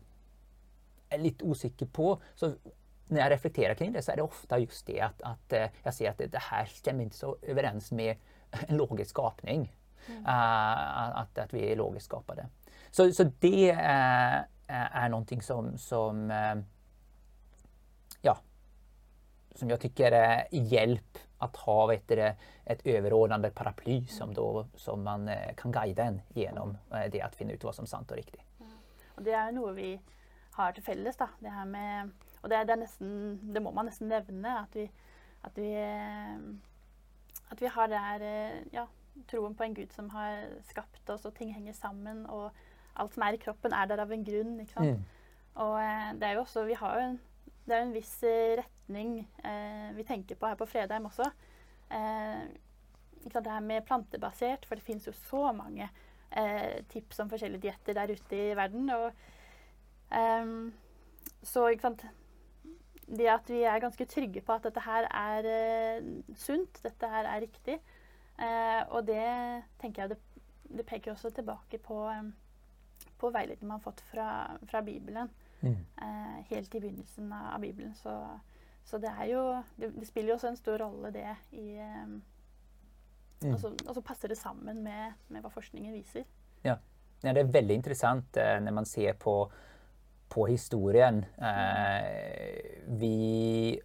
er 1.13 1.21
litt 1.21 1.43
usikker 1.45 1.85
på, 1.85 2.15
så 2.35 2.55
når 3.07 3.21
jeg 3.21 3.31
reflekterer 3.31 3.77
kring 3.77 3.93
det, 3.93 4.01
så 4.01 4.11
er 4.11 4.17
det 4.17 4.25
ofte 4.25 4.57
just 4.63 4.87
det 4.87 4.97
at, 5.05 5.21
at 5.21 5.53
eh, 5.53 5.75
jeg 5.85 5.93
ser 5.93 6.09
at 6.09 6.17
det, 6.17 6.31
det 6.33 6.41
her 6.49 6.65
stemmer 6.65 7.05
ikke 7.05 7.17
så 7.17 7.35
overens 7.37 7.91
med 7.91 8.15
en 8.69 8.77
logisk 8.77 9.13
skapning. 9.13 9.69
Mm. 10.07 10.21
Uh, 10.25 11.21
at, 11.21 11.37
at, 11.37 11.53
vi 11.53 11.63
er 11.65 11.77
logisk 11.77 12.05
skapade. 12.05 12.47
Så, 12.91 13.11
så 13.13 13.29
det 13.41 13.71
uh, 13.73 14.41
er 14.69 15.07
noe 15.09 15.41
som, 15.41 15.71
som 15.81 16.25
uh, 16.29 16.57
ja, 18.25 18.37
som 19.55 19.69
jag 19.69 19.79
tycker 19.79 20.11
är 20.11 20.47
hjälp 20.51 21.17
att 21.37 21.55
ha 21.55 21.85
vet 21.85 22.07
du, 22.07 22.33
ett 22.65 22.85
överordnande 22.87 23.49
paraply 23.49 24.05
som, 24.05 24.33
då, 24.33 24.65
som 24.75 25.03
man 25.03 25.27
eh, 25.27 25.53
kan 25.55 25.71
guide 25.71 25.99
en 25.99 26.21
gjennom 26.33 26.77
eh, 26.91 27.11
det 27.11 27.23
å 27.23 27.29
finne 27.35 27.53
ut 27.53 27.63
hva 27.63 27.73
som 27.75 27.85
er 27.85 27.91
sant 27.91 28.11
og 28.11 28.17
riktig. 28.17 28.41
Mm. 28.59 28.75
Og 29.15 29.25
det 29.27 29.35
er 29.37 29.55
noe 29.55 29.73
vi 29.77 29.89
har 30.55 30.75
til 30.75 30.83
felles. 30.83 31.17
da, 31.19 31.27
det 31.39 31.51
her 31.51 31.65
med, 31.65 32.13
Og 32.41 32.49
det, 32.49 32.63
det, 32.67 32.77
nesten, 32.79 33.11
det 33.53 33.61
må 33.61 33.71
man 33.71 33.89
nesten 33.89 34.09
nevne. 34.09 34.59
At 34.63 34.75
vi, 34.75 34.85
at 35.43 35.57
vi, 35.57 35.71
eh, 35.81 36.39
at 37.51 37.61
vi 37.61 37.71
har 37.77 37.91
der, 37.91 38.25
ja, 38.73 38.85
troen 39.27 39.55
på 39.55 39.63
en 39.63 39.75
Gud 39.75 39.93
som 39.93 40.09
har 40.09 40.45
skapt 40.69 41.09
oss, 41.09 41.25
og 41.25 41.35
ting 41.35 41.53
henger 41.53 41.73
sammen. 41.73 42.25
Og 42.25 42.51
alt 42.95 43.13
som 43.13 43.23
er 43.27 43.37
i 43.37 43.41
kroppen, 43.41 43.73
er 43.73 43.85
der 43.91 44.03
av 44.03 44.11
en 44.11 44.25
grunn. 44.25 44.59
ikke 44.59 44.73
sant? 44.73 44.97
Mm. 44.97 45.05
Og 45.55 46.19
det 46.19 46.27
er 46.27 46.33
jo 46.33 46.45
også, 46.45 46.65
Vi 46.65 46.73
har 46.73 46.99
jo 46.99 47.07
en 47.07 47.19
det 47.65 47.75
er 47.75 47.81
en 47.81 47.95
viss 47.95 48.13
eh, 48.23 48.57
retning 48.59 49.17
eh, 49.43 49.89
vi 49.97 50.05
tenker 50.05 50.37
på 50.37 50.49
her 50.49 50.57
på 50.59 50.67
Fredheim 50.69 51.07
også. 51.09 51.27
Eh, 51.89 52.45
det 53.25 53.51
her 53.51 53.59
med 53.59 53.85
plantebasert, 53.85 54.65
for 54.65 54.77
det 54.77 54.85
finnes 54.85 55.07
jo 55.07 55.13
så 55.25 55.49
mange 55.55 55.87
eh, 56.31 56.83
tips 56.91 57.19
om 57.23 57.29
forskjellige 57.31 57.65
dietter 57.65 57.97
der 57.97 58.13
ute 58.13 58.37
i 58.37 58.55
verden. 58.57 58.89
Og, 58.89 59.11
ehm, 60.11 60.73
så 61.43 61.69
Det 63.05 63.27
at 63.29 63.49
vi 63.49 63.61
er 63.61 63.79
ganske 63.79 64.05
trygge 64.05 64.41
på 64.41 64.53
at 64.53 64.63
dette 64.63 64.81
her 64.81 65.05
er 65.13 65.45
eh, 65.45 66.05
sunt, 66.35 66.79
dette 66.83 67.07
her 67.07 67.25
er 67.25 67.41
riktig, 67.41 67.79
eh, 68.39 68.81
og 68.89 69.05
det 69.05 69.63
tenker 69.79 70.01
jeg 70.01 70.09
det, 70.09 70.17
det 70.77 70.85
peker 70.85 71.11
også 71.11 71.29
tilbake 71.29 71.77
på, 71.77 72.09
på 73.17 73.29
veiledningen 73.29 73.67
man 73.67 73.77
har 73.77 73.91
fått 73.91 74.01
fra, 74.09 74.57
fra 74.65 74.81
Bibelen. 74.81 75.29
Mm. 75.65 75.81
Eh, 76.01 76.37
helt 76.49 76.75
i 76.75 76.79
begynnelsen 76.79 77.33
av 77.33 77.59
Bibelen. 77.61 77.95
Så, 77.97 78.13
så 78.85 78.97
det 79.01 79.11
er 79.11 79.29
jo 79.31 79.43
det, 79.75 79.91
det, 79.95 80.07
spiller 80.07 80.33
jo 80.33 80.39
også 80.39 80.51
en 80.51 80.59
stor 80.59 80.81
rolle, 80.85 81.11
det, 81.13 81.27
i 81.57 81.79
um, 81.81 82.19
mm. 83.43 83.55
Og 83.55 83.95
så 83.95 84.01
passer 84.05 84.31
det 84.31 84.37
sammen 84.37 84.83
med, 84.83 85.17
med, 85.27 85.41
hva 85.41 85.49
forskningen 85.53 85.93
viser. 85.93 86.27
Ja. 86.65 86.77
ja 87.23 87.33
det 87.33 87.43
er 87.45 87.57
veldig 87.57 87.79
interessant 87.81 88.37
eh, 88.37 88.59
når 88.61 88.77
man 88.81 88.89
ser 88.89 89.17
på, 89.19 89.35
på 90.29 90.47
historien. 90.53 91.23
Eh, 91.41 92.85
vi 93.01 93.81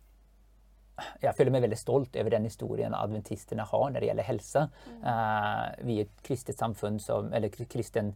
jeg 1.21 1.33
føler 1.33 1.55
meg 1.55 1.65
veldig 1.65 1.79
stolt 1.81 2.17
over 2.21 2.35
den 2.35 2.45
historien 2.45 2.93
adventistene 2.93 3.65
har 3.65 3.87
når 3.89 4.03
det 4.03 4.11
gjelder 4.11 4.27
helse. 4.27 4.67
Mm. 4.91 4.99
Uh, 5.07 5.87
vi 5.89 5.97
er 5.97 6.09
et 6.09 6.23
kristent 6.27 6.61
samfunn 6.61 6.99
som, 7.01 7.31
eller 7.33 7.49
kristen 7.49 8.13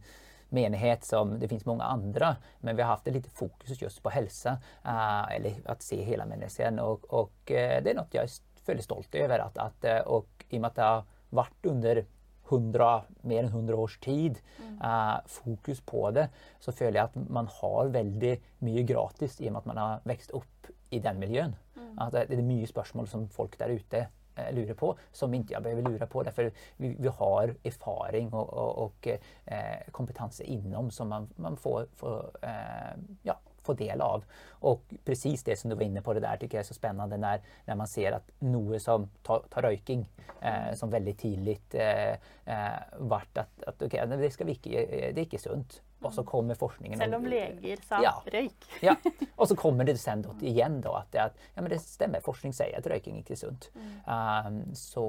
menighet 0.53 1.05
som 1.05 1.35
det 1.39 1.49
finnes 1.51 1.65
mange 1.67 1.87
andre, 1.87 2.35
men 2.61 2.77
vi 2.77 2.83
har 2.83 2.95
hatt 2.95 3.07
litt 3.09 3.21
lite 3.21 3.33
fokus 3.35 3.81
just 3.81 4.01
på 4.03 4.13
helse. 4.13 4.57
Uh, 4.85 5.25
eller 5.35 5.61
å 5.71 5.77
se 5.79 5.99
hele 6.05 6.27
mennesket. 6.29 6.81
Og, 6.83 7.07
og 7.09 7.53
uh, 7.53 7.77
det 7.81 7.93
er 7.93 7.97
noe 7.97 8.11
jeg 8.13 8.27
er 8.27 8.67
veldig 8.67 8.85
stolt 8.85 9.17
over. 9.21 9.47
At, 9.49 9.61
at, 9.61 9.89
og 10.11 10.45
i 10.49 10.59
og 10.59 10.61
med 10.61 10.71
at 10.71 10.77
det 10.77 10.89
har 10.89 11.07
vært 11.35 11.71
under 11.71 12.03
100, 12.45 13.05
mer 13.25 13.43
enn 13.43 13.51
100 13.51 13.77
års 13.79 13.95
tid 14.03 14.39
uh, 14.83 15.17
fokus 15.29 15.81
på 15.85 16.03
det, 16.15 16.27
så 16.61 16.73
føler 16.75 16.99
jeg 16.99 17.09
at 17.09 17.31
man 17.33 17.49
har 17.59 17.93
veldig 17.93 18.33
mye 18.65 18.85
gratis 18.87 19.39
i 19.41 19.49
og 19.49 19.55
med 19.55 19.63
at 19.63 19.71
man 19.71 19.81
har 19.81 20.03
vokst 20.05 20.35
opp 20.37 20.69
i 20.93 21.01
den 21.01 21.19
miljøen. 21.21 21.55
Mm. 21.75 21.95
At 22.05 22.13
det, 22.15 22.37
er 22.37 22.45
mye 22.45 22.69
spørsmål 22.69 23.09
som 23.09 23.25
folk 23.33 23.57
der 23.59 23.73
ute 23.73 24.05
eh, 24.05 24.11
lurer 24.55 24.77
på, 24.79 24.93
som 25.11 25.33
ikke 25.33 25.55
jeg 25.55 25.63
behøver 25.63 25.89
lure 25.89 26.07
på. 26.11 26.23
Derfor 26.23 26.49
vi, 26.77 26.95
vi 26.99 27.15
har 27.19 27.55
erfaring 27.65 28.33
og, 28.33 28.53
og, 28.53 28.77
og 28.85 29.11
eh, 29.11 29.91
kompetanse 29.91 30.43
innom 30.43 30.91
som 30.91 31.11
man, 31.11 31.27
man 31.37 31.57
får, 31.57 31.87
får 31.99 32.39
eh, 32.43 32.95
ja, 33.27 33.37
få 33.65 33.73
del 33.73 34.01
av. 34.01 34.25
Og 34.69 34.95
precis 35.05 35.43
det 35.43 35.57
som 35.59 35.71
du 35.71 35.75
var 35.75 35.85
inne 35.87 36.03
på, 36.05 36.13
det 36.13 36.23
der 36.25 36.39
tycker 36.41 36.59
jeg 36.59 36.65
er 36.65 36.69
så 36.69 36.77
spennende 36.77 37.19
når, 37.21 37.43
når 37.67 37.79
man 37.81 37.89
ser 37.89 38.19
at 38.19 38.29
noe 38.45 38.79
som 38.83 39.07
tar, 39.25 39.45
tar 39.51 39.67
røyking, 39.67 40.05
eh, 40.41 40.71
som 40.77 40.93
veldig 40.93 41.15
tidlig 41.21 41.57
eh, 41.79 42.15
eh, 42.45 43.09
at, 43.19 43.41
at 43.41 43.81
okay, 43.81 44.05
det, 44.15 44.31
skal 44.33 44.49
vi 44.49 44.57
ikke, 44.59 44.85
det 45.15 45.17
er 45.17 45.27
ikke 45.27 45.41
sunt. 45.41 45.81
Og 46.03 46.11
så 46.13 46.25
kommer 46.27 46.57
forskningen 46.59 46.99
Selv 46.99 47.15
om 47.17 47.23
leger 47.29 47.79
sa 47.87 48.01
ja, 48.03 48.11
røyk. 48.33 48.67
ja. 48.83 48.93
Og 49.39 49.47
så 49.49 49.55
kommer 49.57 49.87
det 49.87 49.95
sendt 49.97 50.43
igjen 50.45 50.81
da, 50.83 50.99
at, 50.99 51.15
at 51.15 51.39
ja, 51.55 51.61
men 51.63 51.71
det 51.71 51.79
stemmer, 51.81 52.21
forskning 52.25 52.53
sier 52.53 52.75
at 52.77 52.89
røyking 52.91 53.17
ikke 53.21 53.33
er 53.33 53.39
sunt. 53.39 53.69
Mm. 53.73 53.95
Um, 54.05 54.59
så, 54.77 55.05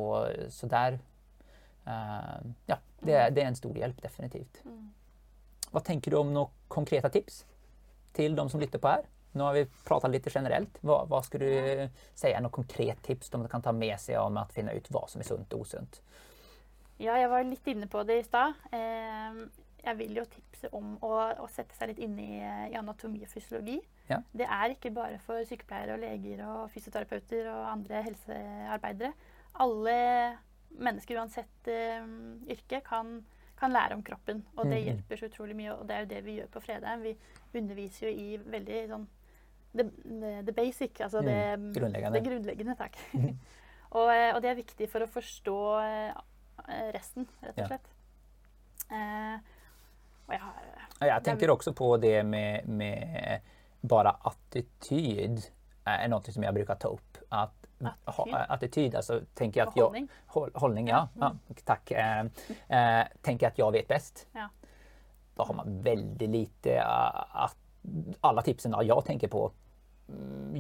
så, 0.55 0.71
der 0.73 0.97
um, 1.85 2.55
Ja, 2.71 2.79
det, 3.03 3.19
det, 3.37 3.43
er 3.43 3.51
en 3.51 3.59
stor 3.59 3.77
hjelp, 3.77 4.01
definitivt. 4.03 4.63
Mm. 4.65 4.89
Hva 5.75 5.85
tenker 5.85 6.15
du 6.15 6.21
om 6.23 6.33
noen 6.33 6.55
konkrete 6.73 7.13
tips? 7.13 7.45
til 8.17 8.37
de 8.37 8.49
som 8.51 8.63
lytter 8.63 8.83
på 8.83 8.93
her? 8.95 9.05
Nå 9.37 9.45
har 9.45 9.57
vi 9.59 9.67
prata 9.85 10.09
litt 10.09 10.29
generelt. 10.33 10.79
Hva, 10.87 11.03
hva 11.11 11.21
skulle 11.25 11.49
du 11.51 11.99
si 12.17 12.31
er 12.31 12.41
noen 12.41 12.55
konkrete 12.55 13.05
tips 13.05 13.33
de 13.35 13.43
kan 13.53 13.65
ta 13.65 13.75
med 13.77 13.99
seg 14.01 14.21
om 14.23 14.41
å 14.41 14.47
finne 14.55 14.75
ut 14.77 14.89
hva 14.93 15.05
som 15.11 15.21
er 15.21 15.29
sunt 15.29 15.53
og 15.57 15.67
usunt? 15.67 16.01
Ja, 16.97 17.19
jeg 17.21 17.29
var 17.29 17.45
litt 17.45 17.67
inne 17.69 17.89
på 17.93 18.01
det 18.09 18.23
i 18.23 18.25
stad. 18.25 18.57
Eh, 18.73 19.43
jeg 19.87 19.99
vil 20.01 20.19
jo 20.19 20.25
tipse 20.31 20.71
om 20.75 20.97
å, 21.07 21.13
å 21.43 21.47
sette 21.53 21.77
seg 21.79 21.93
litt 21.93 22.03
inn 22.03 22.17
i, 22.19 22.41
i 22.43 22.75
anatomi 22.79 23.23
og 23.23 23.31
fysiologi. 23.31 23.79
Ja. 24.11 24.19
Det 24.35 24.49
er 24.59 24.75
ikke 24.75 24.93
bare 24.95 25.21
for 25.23 25.47
sykepleiere 25.47 25.95
og 25.95 26.03
leger 26.03 26.43
og 26.47 26.67
fysioterapeuter 26.75 27.49
og 27.53 27.63
andre 27.71 28.03
helsearbeidere. 28.09 29.13
Alle 29.63 29.97
mennesker 30.77 31.21
uansett 31.23 31.71
uh, 31.71 32.05
yrke 32.51 32.83
kan 32.85 33.21
kan 33.57 33.73
lære 33.73 33.95
om 33.97 34.03
kroppen. 34.05 34.45
Og 34.57 34.65
det 34.65 34.73
mm-hmm. 34.73 34.85
hjelper 34.85 35.17
så 35.17 35.29
utrolig 35.31 35.57
mye. 35.57 35.75
Og 35.75 35.89
det 35.89 35.97
er 35.97 36.01
jo 36.01 36.11
det 36.11 36.25
vi 36.25 36.35
gjør 36.39 36.51
på 36.53 36.61
fredag. 36.61 37.01
Vi 37.01 37.15
underviser 37.59 38.09
jo 38.09 38.13
i 38.13 38.41
veldig 38.53 38.81
sånn 38.91 39.07
the, 39.77 39.87
the 40.47 40.53
basic, 40.53 41.01
altså 41.01 41.23
det, 41.25 41.59
mm. 41.59 41.73
grunnleggende. 41.77 42.19
det 42.19 42.29
grunnleggende. 42.29 42.77
Takk. 42.79 42.99
Mm. 43.13 43.39
og, 43.99 44.17
eh, 44.17 44.31
og, 44.35 44.41
det 44.43 44.51
er 44.51 44.61
viktig 44.61 44.89
for 44.93 45.05
å 45.05 45.11
forstå 45.11 45.59
eh, 45.81 46.89
resten, 46.97 47.29
rett 47.45 47.63
og 47.65 47.71
slett. 47.73 47.93
Ja. 48.91 48.97
Eh, 48.97 49.55
jeg, 50.29 51.09
jeg 51.09 51.23
tenker 51.25 51.53
også 51.53 51.73
på 51.77 51.97
det 52.03 52.19
med, 52.27 52.67
med 52.69 53.41
bare 53.87 54.17
attityd 54.27 55.45
er 55.87 56.09
noe 56.11 56.35
som 56.35 56.43
jeg 56.43 56.57
bruker 56.57 56.79
ta 56.81 56.91
opp. 56.91 57.21
At 57.31 57.67
attityd. 58.49 58.95
alltså 58.95 59.21
tänker 59.35 59.61
jeg 59.61 59.73
jag, 59.75 60.09
holdning, 60.55 60.89
ja. 60.89 61.09
ja 61.21 61.33
takk. 61.65 61.91
Eh, 61.91 62.25
tenker 62.69 63.09
tänker 63.23 63.47
att 63.47 63.59
jag 63.59 63.73
vet 63.73 63.89
best. 63.89 64.27
Ja. 64.33 64.49
Da 65.37 65.45
har 65.45 65.55
man 65.55 65.83
veldig 65.83 66.29
lite 66.29 66.81
uh, 66.81 67.45
at, 67.45 67.57
Alle 68.21 68.43
tipsene 68.43 68.83
jeg 68.83 69.05
tenker 69.07 69.29
på 69.29 69.53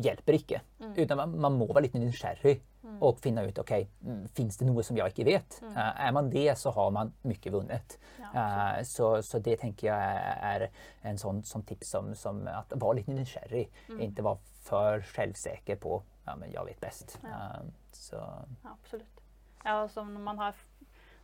hjelper 0.02 0.37
ikke. 0.37 0.61
Mm. 0.80 0.94
Utan 0.96 1.20
man, 1.20 1.37
man, 1.46 1.59
må 1.61 1.68
være 1.70 1.87
litt 1.87 1.96
nysgjerrig 1.98 2.56
mm. 2.82 2.96
og 3.04 3.20
finne 3.22 3.44
ut 3.46 3.61
ok, 3.62 3.72
mm, 4.02 4.22
fins 4.37 4.59
det 4.59 4.68
noe 4.68 4.85
som 4.87 4.98
jeg 4.98 5.14
ikke 5.14 5.26
vet. 5.28 5.59
Mm. 5.62 5.72
Uh, 5.76 5.92
er 6.09 6.14
man 6.16 6.30
det, 6.32 6.46
så 6.59 6.72
har 6.76 6.92
man 6.94 7.12
mye 7.26 7.52
vunnet. 7.54 7.96
Ja, 8.20 8.32
uh, 8.35 8.80
så, 8.87 9.12
så, 9.26 9.40
det 9.44 9.61
tenker 9.62 9.90
jeg 9.92 10.37
er 10.50 10.68
en 11.06 11.20
sånn, 11.20 11.42
sånn 11.46 11.66
tips 11.68 11.94
som, 11.96 12.12
som 12.18 12.42
at 12.50 12.74
være 12.74 13.00
litt 13.00 13.12
nysgjerrig. 13.12 13.66
Mm. 13.90 14.06
Ikke 14.09 14.26
være 14.26 14.54
for 14.66 15.11
selvsikker 15.14 15.78
på 15.82 16.00
ja, 16.26 16.35
men 16.35 16.50
jeg 16.50 16.72
vet 16.72 16.80
best. 16.82 17.18
Ja. 17.22 17.42
Uh, 17.61 17.92
så. 17.94 18.22
Ja, 18.64 18.72
absolutt. 18.74 19.22
Ja, 19.62 19.82
og 19.82 19.90
som 19.90 20.11
man 20.22 20.42
har 20.42 20.59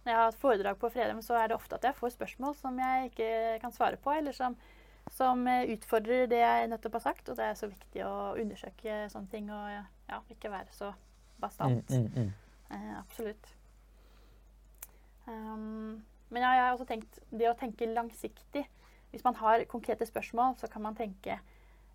når 0.03 0.11
jeg 0.11 0.19
har 0.19 0.25
hatt 0.27 0.39
foredrag 0.43 0.79
på 0.81 0.89
Fredheim, 0.91 1.21
så 1.23 1.37
er 1.39 1.51
det 1.51 1.55
ofte 1.55 1.77
at 1.79 1.85
jeg 1.87 1.95
får 1.95 2.17
spørsmål 2.17 2.57
som 2.59 2.79
jeg 2.83 3.13
ikke 3.13 3.29
kan 3.63 3.75
svare 3.75 4.01
på, 4.03 4.11
eller 4.11 4.35
som, 4.35 4.57
som 5.11 5.43
utfordrer 5.47 6.29
det 6.31 6.39
jeg 6.41 6.69
nettopp 6.71 6.99
har 7.01 7.05
sagt. 7.09 7.29
Og 7.29 7.39
det 7.39 7.49
er 7.49 7.59
så 7.59 7.69
viktig 7.71 8.05
å 8.07 8.35
undersøke 8.41 9.03
sånne 9.13 9.33
ting 9.33 9.51
og 9.53 9.67
ja, 9.73 10.21
ikke 10.31 10.53
være 10.53 10.77
så 10.77 10.93
bastant. 11.43 11.91
Mm, 11.91 12.07
mm, 12.07 12.23
mm. 12.23 12.33
Eh, 12.73 12.99
absolutt. 12.99 13.55
Um, 15.27 16.03
men 16.33 16.43
jeg 16.43 16.63
har 16.63 16.73
også 16.73 16.89
tenkt 16.89 17.19
det 17.31 17.49
å 17.51 17.57
tenke 17.59 17.89
langsiktig. 17.91 18.65
Hvis 19.13 19.25
man 19.27 19.37
har 19.43 19.65
konkrete 19.69 20.07
spørsmål, 20.09 20.57
så 20.61 20.71
kan 20.73 20.83
man 20.87 20.97
tenke 20.97 21.37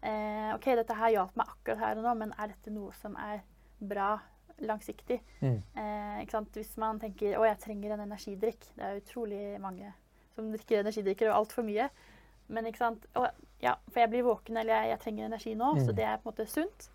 eh, 0.06 0.50
OK, 0.54 0.68
dette 0.78 0.98
her 0.98 1.16
hjalp 1.16 1.38
meg 1.40 1.50
akkurat 1.50 1.82
her 1.82 1.98
og 1.98 2.06
nå, 2.06 2.14
men 2.20 2.34
er 2.38 2.52
dette 2.54 2.74
noe 2.74 2.94
som 3.00 3.18
er 3.18 3.42
bra 3.80 4.18
langsiktig? 4.62 5.20
Mm. 5.42 5.58
Eh, 5.78 6.44
Hvis 6.54 6.76
man 6.78 7.02
tenker 7.02 7.38
å, 7.40 7.46
jeg 7.46 7.60
trenger 7.62 7.94
en 7.94 8.06
energidrikk 8.08 8.64
Det 8.74 8.86
er 8.86 9.02
utrolig 9.02 9.42
mange 9.62 9.92
som 10.38 10.52
drikker 10.54 10.84
energidrikker 10.84 11.32
og 11.32 11.40
altfor 11.42 11.66
mye. 11.66 11.90
Men 12.48 12.70
ikke 12.70 12.84
sant? 12.84 13.08
og, 13.20 13.28
ja, 13.64 13.74
for 13.90 14.04
jeg 14.04 14.12
blir 14.12 14.28
våken, 14.28 14.58
eller 14.62 14.76
jeg, 14.76 14.94
jeg 14.94 15.04
trenger 15.04 15.28
energi 15.28 15.54
nå, 15.58 15.74
mm. 15.76 15.84
så 15.86 15.96
det 15.98 16.06
er 16.06 16.22
på 16.22 16.28
en 16.28 16.34
måte 16.34 16.48
sunt. 16.50 16.90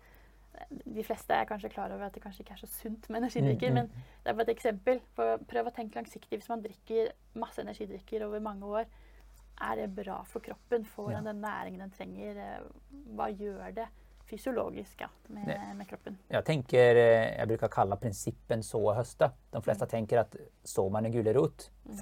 De 0.69 1.03
fleste 1.03 1.35
er 1.35 1.47
kanskje 1.49 1.71
klar 1.73 1.91
over 1.91 2.07
at 2.07 2.15
det 2.15 2.21
kanskje 2.23 2.43
ikke 2.45 2.55
er 2.55 2.61
så 2.61 2.69
sunt 2.69 3.09
med 3.09 3.23
energidrikker, 3.23 3.73
mm, 3.73 3.79
mm. 3.79 3.79
men 3.81 4.21
det 4.23 4.31
er 4.31 4.37
bare 4.37 4.47
et 4.47 4.53
eksempel. 4.53 5.01
Prøv 5.49 5.69
å 5.69 5.73
tenke 5.75 5.99
langsiktig. 5.99 6.37
Hvis 6.37 6.51
man 6.51 6.63
drikker 6.63 7.11
masse 7.41 7.61
energidrikker 7.61 8.25
over 8.27 8.43
mange 8.43 8.69
år, 8.69 8.87
er 9.63 9.81
det 9.81 9.89
bra 9.95 10.21
for 10.29 10.45
kroppen? 10.45 10.85
Får 10.85 11.11
den 11.17 11.27
den 11.29 11.43
næringen 11.43 11.83
den 11.83 11.93
trenger? 11.93 12.39
Eh, 12.41 13.03
hva 13.17 13.29
gjør 13.29 13.75
det 13.75 13.89
fysiologisk 14.29 15.03
ja, 15.03 15.09
med, 15.35 15.51
med, 15.77 15.87
kroppen? 15.89 16.17
Jeg 16.31 16.45
tenker, 16.47 16.97
eh, 16.97 17.27
jeg 17.37 17.51
bruker 17.51 17.73
kalle 17.73 17.99
prinsippen 18.01 18.63
så 18.65 18.81
og 18.81 18.97
høste. 18.97 19.29
De 19.53 19.61
fleste 19.61 19.89
mm. 19.89 19.93
tenker 19.93 20.23
at 20.23 20.37
så 20.65 20.87
man 20.89 21.05
en 21.05 21.13
gulrot, 21.13 21.69
mm. 21.85 21.97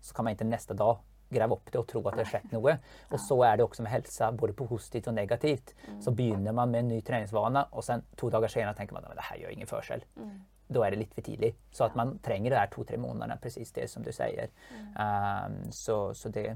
så 0.00 0.16
kan 0.16 0.26
man 0.26 0.36
ikke 0.36 0.50
neste 0.50 0.76
dag 0.76 1.00
grave 1.34 1.56
opp 1.56 1.70
det 1.72 1.80
og 1.80 1.86
tro 1.90 2.02
at 2.08 2.16
det 2.16 2.24
har 2.24 2.32
skjedd 2.32 2.54
noe. 2.54 2.76
Og 3.10 3.20
så 3.20 3.38
er 3.48 3.58
det 3.58 3.66
også 3.66 3.84
med 3.84 3.92
helsa, 3.92 4.30
både 4.32 4.56
positivt 4.58 5.10
og 5.10 5.16
negativt. 5.18 5.74
Mm. 5.88 6.00
Så 6.06 6.14
begynner 6.16 6.56
man 6.56 6.72
med 6.72 6.84
en 6.84 6.92
ny 6.94 7.02
treningsvane, 7.04 7.66
og 7.72 7.86
sen 7.86 8.04
to 8.20 8.30
dager 8.32 8.52
senere 8.52 8.76
tenker 8.78 8.96
man 8.96 9.06
at 9.08 9.18
det 9.18 9.28
her 9.28 9.42
gjør 9.42 9.54
ingen 9.56 9.70
forskjell. 9.70 10.04
Mm. 10.16 10.34
Da 10.74 10.82
er 10.84 10.94
det 10.94 11.00
litt 11.02 11.14
for 11.14 11.26
tidlig. 11.26 11.52
Så 11.74 11.86
at 11.86 11.96
man 11.98 12.16
trenger 12.24 12.54
det 12.54 12.60
her 12.60 12.72
to-tre 12.72 12.98
månedene, 13.00 13.36
presis 13.42 13.72
det 13.76 13.88
som 13.92 14.04
du 14.04 14.10
sier. 14.14 14.52
Mm. 14.72 14.90
Um, 14.96 15.56
så, 15.72 15.98
så 16.16 16.32
det, 16.32 16.46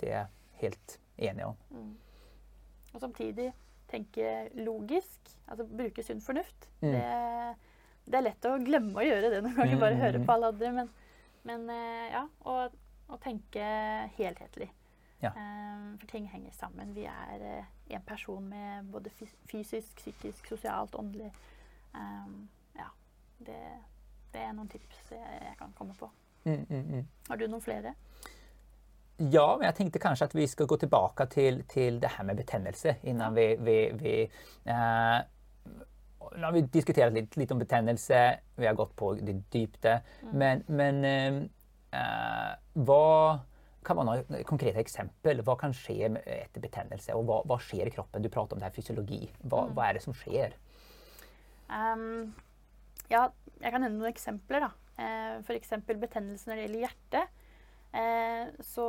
det 0.00 0.12
er 0.12 0.16
jeg 0.16 0.62
helt 0.62 0.98
enig 1.28 1.48
om. 1.50 1.58
Mm. 1.70 1.96
Og 2.94 3.02
samtidig 3.02 3.50
tenke 3.90 4.48
logisk. 4.56 5.34
Altså 5.48 5.66
bruke 5.68 6.04
sunn 6.04 6.24
fornuft. 6.24 6.70
Mm. 6.80 6.92
Det, 6.94 7.04
det, 8.08 8.16
er 8.16 8.26
lett 8.30 8.48
å 8.48 8.56
glemme 8.64 9.00
å 9.00 9.06
gjøre 9.06 9.32
det 9.34 9.44
noen 9.44 9.56
ganger, 9.60 9.80
bare 9.84 10.02
høre 10.02 10.24
på 10.24 10.36
alle 10.36 10.52
andre. 10.54 10.72
Men, 10.80 10.92
men 11.48 11.72
ja, 12.12 12.24
ja, 12.24 12.68
å 13.08 13.18
tenke 13.22 13.64
helhetlig. 14.18 14.70
Ja. 15.22 15.32
Um, 15.34 15.98
for 15.98 16.06
ting 16.06 16.28
henger 16.30 16.52
sammen. 16.54 16.94
Vi 16.94 17.04
er 17.10 17.42
uh, 17.42 17.64
en 17.90 18.04
person 18.06 18.44
med 18.48 18.90
både 18.92 19.10
fysisk, 19.50 19.96
psykisk, 19.96 20.46
sosialt, 20.46 20.94
åndelig. 20.94 21.32
Um, 21.94 22.48
ja, 22.78 22.86
det, 23.38 23.58
det, 24.32 24.42
er 24.44 24.52
noen 24.54 24.70
tips 24.70 25.10
jeg, 25.10 25.54
kan 25.58 25.74
komme 25.74 25.96
på. 25.98 26.10
Mm, 26.44 26.66
mm, 26.68 26.84
mm. 26.92 27.06
Har 27.28 27.36
du 27.40 27.48
noen 27.48 27.64
flere? 27.64 27.94
Ja, 29.18 29.56
men 29.56 29.66
jeg 29.66 29.74
tenkte 29.74 29.98
kanskje 29.98 30.28
at 30.28 30.34
vi 30.38 30.46
skal 30.46 30.68
gå 30.70 30.76
tilbake 30.78 31.26
til, 31.32 31.64
til 31.66 31.98
det 31.98 32.12
her 32.14 32.24
med 32.24 32.38
betennelse 32.38 33.00
innan 33.02 33.34
vi, 33.34 33.48
vi, 33.58 33.78
vi 33.98 34.14
eh, 34.22 35.18
Nå 36.28 36.44
har 36.44 36.52
vi 36.54 36.60
diskutert 36.70 37.14
litt, 37.14 37.34
litt, 37.40 37.50
om 37.50 37.58
betennelse, 37.58 38.18
vi 38.60 38.66
har 38.66 38.76
gått 38.76 38.92
på 38.98 39.14
det 39.16 39.34
dypte. 39.52 39.94
Mm. 40.22 40.32
Men, 40.38 40.62
men 40.68 40.98
eh, 41.08 41.26
eh, 41.26 41.38
hva 41.88 43.04
kan 43.88 43.96
man 43.96 44.10
ha 44.10 44.42
konkrete 44.44 44.82
eksempel? 44.82 45.40
Hva 45.46 45.54
kan 45.60 45.72
skje 45.76 46.10
etter 46.18 46.60
betennelse? 46.60 47.14
Og 47.16 47.24
hva, 47.28 47.40
hva, 47.48 47.56
skjer 47.62 47.88
i 47.88 47.94
kroppen? 47.94 48.24
Du 48.24 48.28
prater 48.32 48.56
om 48.56 48.60
det 48.60 48.68
her 48.68 48.76
fysiologi. 48.76 49.22
Hva, 49.44 49.64
mm. 49.64 49.72
hva 49.76 49.86
er 49.88 49.96
det 49.96 50.04
som 50.04 50.16
skjer? 50.16 50.56
Um, 51.72 52.34
ja, 53.08 53.28
jeg 53.62 53.72
kan 53.72 53.84
nevne 53.84 53.96
noen 53.96 54.12
eksempler. 54.12 54.66
da. 54.66 54.70
Eh, 54.98 55.40
F.eks. 55.40 55.74
betennelse 55.88 56.50
når 56.50 56.58
det 56.58 56.66
gjelder 56.66 56.84
hjertet. 56.84 57.42
Eh, 57.96 58.54
så 58.66 58.86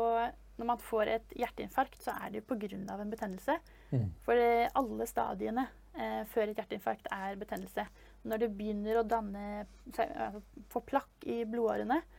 når 0.59 0.67
man 0.73 0.81
får 0.83 1.13
et 1.15 1.35
hjerteinfarkt, 1.39 2.01
så 2.03 2.17
er 2.19 2.35
det 2.35 2.45
pga. 2.47 2.67
en 2.75 3.13
betennelse. 3.13 3.59
Mm. 3.91 4.09
For 4.25 4.35
alle 4.81 5.07
stadiene 5.07 5.69
eh, 5.95 6.23
før 6.27 6.49
et 6.49 6.59
hjerteinfarkt 6.59 7.07
er 7.11 7.39
betennelse. 7.39 7.87
når 8.23 8.37
det 8.37 8.49
begynner 8.51 8.97
å 8.99 9.07
danne 9.07 9.65
altså, 9.87 10.41
få 10.67 10.81
plakk 10.83 11.23
i 11.23 11.45
blodårene, 11.47 12.01
eh, 12.01 12.18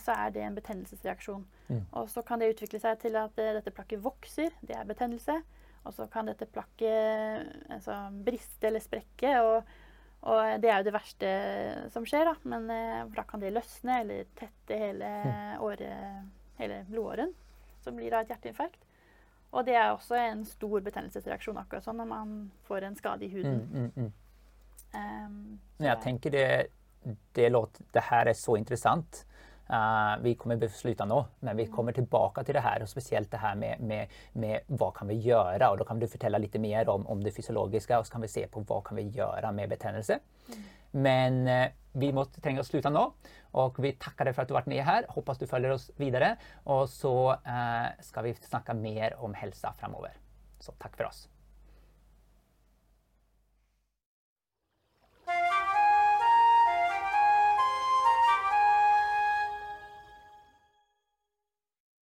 så 0.00 0.14
er 0.16 0.32
det 0.34 0.42
en 0.42 0.56
betennelsesreaksjon. 0.56 1.44
Mm. 1.68 1.82
Og 1.98 2.08
så 2.10 2.22
kan 2.26 2.40
det 2.40 2.52
utvikle 2.54 2.80
seg 2.82 2.98
til 3.02 3.16
at 3.20 3.38
eh, 3.40 3.54
dette 3.58 3.74
plakket 3.74 4.02
vokser. 4.02 4.54
Det 4.60 4.76
er 4.76 4.88
betennelse. 4.88 5.38
Og 5.82 5.94
så 5.96 6.06
kan 6.10 6.28
dette 6.30 6.46
plakket 6.50 7.70
altså, 7.72 7.96
briste 8.26 8.68
eller 8.68 8.82
sprekke. 8.82 9.34
Og, 9.42 9.72
og, 10.22 10.40
det 10.62 10.70
er 10.70 10.80
jo 10.80 10.88
det 10.88 10.94
verste 10.94 11.32
som 11.94 12.06
skjer, 12.08 12.30
da. 12.30 12.36
Men 12.54 12.70
eh, 12.74 13.02
da 13.14 13.26
kan 13.28 13.42
det 13.42 13.54
løsne 13.54 14.00
eller 14.04 14.30
tette 14.38 14.78
hele, 14.78 15.12
mm. 15.26 15.62
året, 15.66 16.32
hele 16.60 16.82
blodåren. 16.90 17.34
Som 17.82 17.98
blir 17.98 18.14
av 18.14 18.24
et 18.24 18.34
hjerteinfarkt. 18.34 18.82
Og 19.52 19.66
det 19.68 19.74
er 19.76 19.90
også 19.92 20.16
en 20.16 20.46
stor 20.48 20.80
betennelsesreaksjon 20.80 21.58
akkurat 21.60 21.84
sånn 21.84 21.98
når 22.00 22.08
man 22.08 22.36
får 22.68 22.86
en 22.86 22.94
skade 22.96 23.26
i 23.26 23.32
huden. 23.34 23.58
Mm, 23.68 23.82
mm, 23.82 24.06
mm. 24.06 24.12
Um, 24.92 25.58
jeg 25.80 25.98
tenker 26.04 26.32
det, 26.32 26.46
det, 27.36 27.48
låter, 27.52 27.84
det 27.92 28.04
her 28.08 28.28
er 28.28 28.36
så 28.36 28.56
interessant. 28.56 29.22
Uh, 29.72 30.18
vi 30.20 30.34
kommer 30.36 30.58
beslutte 30.60 31.06
nå, 31.08 31.16
men 31.40 31.56
vi 31.56 31.64
mm. 31.64 31.70
kommer 31.72 31.96
tilbake 31.96 32.44
til 32.44 32.58
det 32.58 32.64
her. 32.64 32.82
og 32.84 32.90
Spesielt 32.90 33.30
det 33.32 33.40
her 33.40 33.56
med, 33.56 33.80
med, 33.80 34.10
med 34.36 34.68
hva 34.68 34.90
kan 34.92 35.08
vi 35.08 35.16
gjøre. 35.24 35.70
og 35.70 35.80
Da 35.80 35.86
kan 35.88 36.02
du 36.02 36.04
fortelle 36.12 36.42
litt 36.42 36.58
mer 36.60 36.90
om, 36.92 37.06
om, 37.08 37.22
det 37.24 37.32
fysiologiske, 37.32 37.96
og 37.96 38.04
så 38.04 38.16
kan 38.16 38.26
vi 38.26 38.32
se 38.34 38.44
på 38.52 38.64
hva 38.68 38.82
kan 38.84 39.00
vi 39.00 39.08
gjøre 39.16 39.54
med 39.56 39.72
betennelse. 39.72 40.20
Mm. 40.52 40.68
Men 41.08 41.40
uh, 41.48 41.66
vi 41.96 42.12
må 42.12 42.26
trenge 42.36 42.60
å 42.60 42.68
slutte 42.68 42.92
nå. 42.92 43.08
og 43.56 43.80
Vi 43.80 43.96
takker 43.96 44.28
deg 44.28 44.36
for 44.36 44.44
at 44.44 44.52
du 44.52 44.56
har 44.56 44.60
vært 44.60 44.72
med 44.74 44.84
her. 44.84 45.08
Håper 45.16 45.40
du 45.40 45.48
følger 45.48 45.78
oss 45.78 45.88
videre. 45.96 46.34
Og 46.68 46.84
så 46.92 47.16
uh, 47.32 47.88
skal 48.04 48.28
vi 48.28 48.36
snakke 48.44 48.76
mer 48.76 49.16
om 49.24 49.32
helsa 49.40 49.72
framover. 49.80 50.20
Så 50.60 50.76
takk 50.76 51.00
for 51.00 51.08
oss. 51.08 51.31